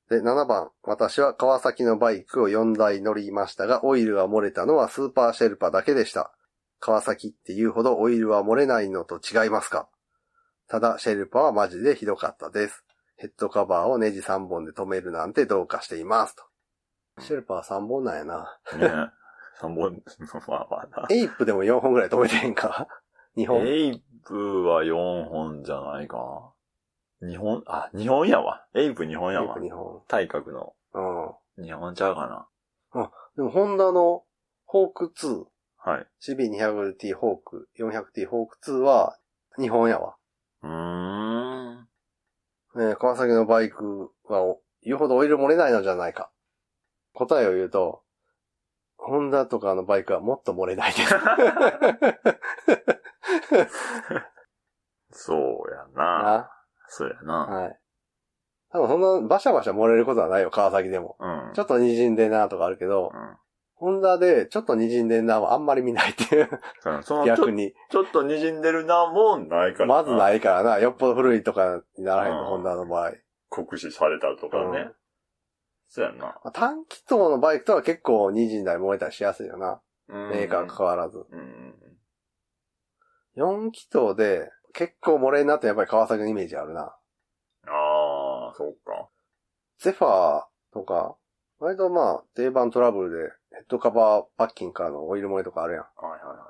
[0.09, 0.71] で、7番。
[0.83, 6.33] 私は川崎のバイクを4台乗りましたが、オイルが漏れたのはスーパーシェルパだけでした。
[6.79, 9.87] 川崎って言うほどオイルは漏れないのと違いますか？
[10.71, 12.85] ただ、シェルパはマジでひどかったです。
[13.17, 16.35] ヘッドカバーをネジ3本で止めるなんてどうかしています。
[16.37, 16.43] と。
[17.19, 18.57] シェルパは3本なんやな。
[18.71, 18.79] うん。
[18.79, 18.89] ねえ。
[19.59, 20.01] 三本、
[20.47, 21.07] まあまあな。
[21.09, 22.87] エイプでも4本ぐらい止めてへんか
[23.35, 23.67] ?2 本。
[23.67, 26.53] エイプは4本じゃないか。
[27.19, 28.65] 2本、あ、2本やわ。
[28.73, 29.75] エイプ2本やわエイプ。
[29.75, 30.03] 2本。
[30.07, 31.65] 対角のうん。
[31.65, 32.47] 2本ちゃうか
[32.93, 33.09] な。
[33.35, 34.23] でも、ホンダの
[34.63, 35.43] ホーク2、
[35.79, 36.07] はい。
[36.21, 39.17] CB200T ホーク、400T ホーク2は
[39.59, 40.15] 日本やわ。
[40.63, 41.87] うーん。
[42.75, 46.31] ね、川崎のバイクはお言うほどオイル漏れないのじゃないか。
[47.13, 48.01] 答えを言うと、
[48.97, 51.09] ホンダとかのバイクはもっと漏れないです。
[55.11, 56.23] そうやな。
[56.23, 56.49] な？
[56.87, 57.33] そうやな。
[57.45, 57.79] はい。
[58.71, 61.17] 多分そんなバシャバシャ漏れることはないよ、川崎でも。
[61.19, 61.53] うん。
[61.53, 63.37] ちょっと滲んでんなとかあるけどう、ん
[63.81, 66.49] ホンダでちょっと滲んでんなはあんまり見ないっていう、
[66.85, 67.03] うん。
[67.03, 67.73] そ逆に。
[67.89, 69.87] ちょっと滲んでるな、もんないから。。
[69.87, 73.13] まずないいからな、よっぽど古いとかにならへんの、うんホンダの場合。
[73.49, 74.63] 酷使されたとかね。
[74.65, 74.95] うん
[75.93, 76.17] そうやな。
[76.19, 79.81] まあ短気筒のバイクとは結構滲んだり漏れたりしやすいよな。
[80.07, 81.25] メーカー関わらず。
[81.29, 81.75] うん。
[83.35, 86.81] 4気筒で結構漏れになってやっぱり川崎のイメージあるな。
[86.83, 89.09] ああ、そうか。
[89.79, 91.17] ゼファーとか、
[91.59, 95.83] 割とまあ定番トラブルでヘッドカバーパッキンからのオイル漏れとかあるやん。
[95.83, 96.47] はいはいは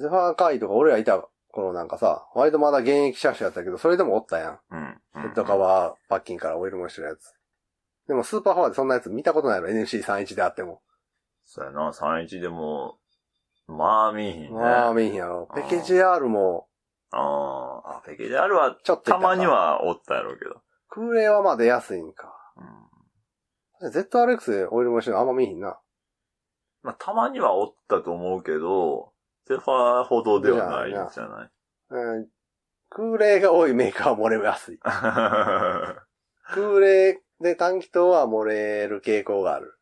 [0.00, 4.52] ゼファー会とか俺らいた頃なんかさ、割とまだ現役車種やったけど、それでもおったやん。
[4.54, 4.56] い。
[4.70, 4.98] うん。
[5.22, 7.34] ヘッドカバーパッキンからオイル漏れしてるやつ。
[8.06, 10.80] でもスーパーフォアでそんなやつ見たことないの？NC31 であっても。
[11.44, 12.98] そうやな、31でも、
[13.66, 14.48] まあ見えへんね。
[14.50, 15.48] まあ見えへんやろ。
[15.54, 16.68] ペケ JR も
[17.10, 19.46] あーあ、ペケであるは、ちょっとたまに。
[19.46, 20.60] はおったやろうけど。
[20.88, 22.32] 空冷はまあ出やすいんか。
[23.82, 23.90] うん。
[23.90, 25.78] ZRX でオイル漏れしてるのあんま見えへんな。
[26.82, 29.12] まあ、たまにはおったと思うけど、
[29.46, 31.50] ゼファーほどではないんじゃない？
[31.90, 32.28] うん
[32.90, 34.78] 空冷が多いメーカーは漏れやすい。
[34.82, 39.78] 空冷で短気筒は漏れる傾向がある。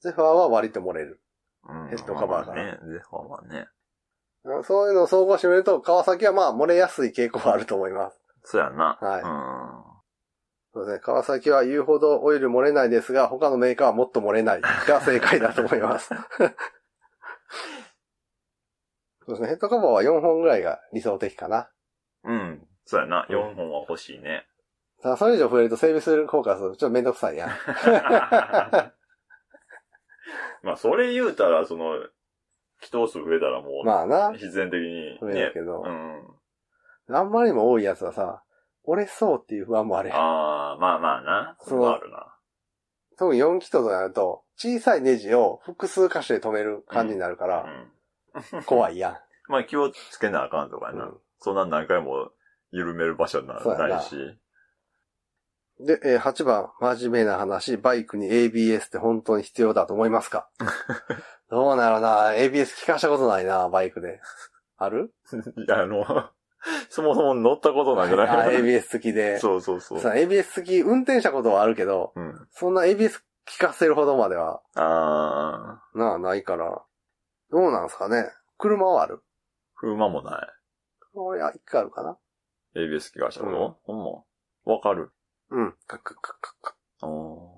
[0.00, 1.20] ゼファーは割と漏れる。
[1.68, 3.68] うんヘッドカバーからね、ゼファーはね。
[4.44, 8.20] うんそういうのを総合してみると、川崎はまあ漏れやすい傾向があると思います。
[8.44, 8.98] そうやな。
[9.00, 9.89] はいうん。
[10.72, 11.00] そうですね。
[11.00, 16.14] 川崎は言うほどオイル漏れないですが、他のメーカーはもっと漏れないが 正解だと思います。
[19.26, 19.48] そうですね。
[19.48, 21.70] ヘッドカバーは4本ぐらいが理想的かな。
[22.24, 22.66] うん。
[22.84, 23.26] そうやな。
[23.28, 24.46] うん4本は欲しいね。
[25.02, 27.50] さあ、それ以上増えると整備する効果するとちょっとめんどくさいやん。
[30.62, 31.94] まあ、それ言うたら、その、
[32.80, 34.32] 気筒数増えたらもう、まあな。
[34.34, 37.16] 必然的に、増えねるけど、うん。
[37.16, 38.44] あんまりにも多いやつはさ、
[38.84, 40.18] 折れそうっていう不安もあるやん。
[40.18, 41.56] ああ、まあまあな。
[41.60, 42.26] そうそれはあるな。
[43.18, 47.64] 特に4気筒となると、小さいネジを複数箇所で止める感じになるから、
[48.52, 48.62] うん。
[48.64, 49.18] 怖いやん。
[49.50, 51.04] まあ気をつけなあかんとかやな。
[51.04, 52.30] うんそんな何回も
[52.70, 54.14] 緩める場所なそうやなないし。
[55.78, 60.50] で、えー8番、真面目な話、バイクに ABS って本当に必要だと思いますか？
[61.48, 64.20] どうなるな ?ABS 聞かしたことないな、バイクで。
[64.76, 65.14] ある？
[65.66, 66.04] いや、あの、
[66.90, 69.38] そもそも乗ったことないんじゃあない ?ABS 付きで。
[69.38, 70.00] そうそうそう。
[70.00, 72.48] さ、ABS 付き、運転したことはあるけど、うん。
[72.50, 76.82] そんな ABS 聞かせるほどまでは、あー、なあ、ないから。
[77.50, 78.30] どうなんすかね？
[78.58, 79.22] 車はある？
[79.76, 80.48] 車もない。
[81.14, 82.18] 俺は一回あるかな
[82.76, 84.24] ABS 気がしたこうんとほん
[84.66, 84.74] ま？
[84.74, 85.10] わかる。
[85.50, 85.74] うん。
[85.86, 86.54] カッカッカッカッ
[87.00, 87.50] カッ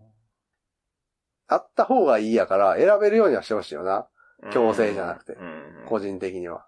[1.48, 4.08] あった方がいいやから、選べるようにはしてほしいよな。
[4.52, 5.84] 強制じゃなくてうん。
[5.88, 6.66] 個人的には。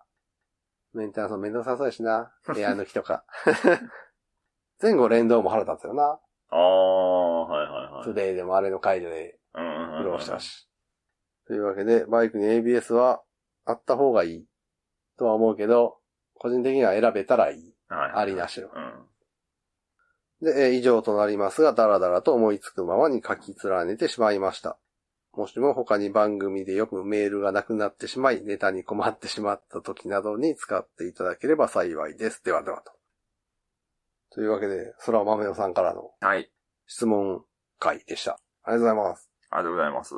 [0.95, 2.33] メンテナンスもめんどくさそうやしな。
[2.57, 3.25] エア抜きとか。
[4.81, 6.21] 前後連動も腹立つよな。
[6.51, 8.05] ああ、はいはいはい。
[8.05, 10.69] トゥデイでもあれの解除でうんうんうん苦労したし。
[11.47, 13.23] というわけで、バイクに ABS は
[13.65, 14.47] あった方がいい
[15.19, 15.99] とは思うけど、
[16.35, 17.75] 個人的には選べたらいい。
[17.89, 18.69] はいはいありなしの。
[18.69, 19.09] うん。
[20.45, 24.79] で、えー以上となりますが、だらだらと思いつくままに書き連ねてしまいました。
[25.37, 32.43] もしも他に番組でよくメールがなくなってしまい、ネタに困ってしまった時などに使っていただければ幸いです。
[32.45, 32.93] ではではと。
[34.31, 36.51] というわけで、空豆代さんからのはい。
[36.87, 37.43] 質問
[37.79, 38.39] 会でした。
[38.63, 39.31] ありがとうございます。
[39.51, 40.15] ありがとうございます。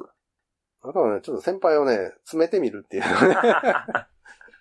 [0.84, 3.36] だからね、ちょっと先輩をね、詰めてみるっていうのね。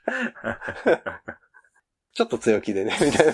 [2.13, 3.33] ちょっと強気でね、みたいな。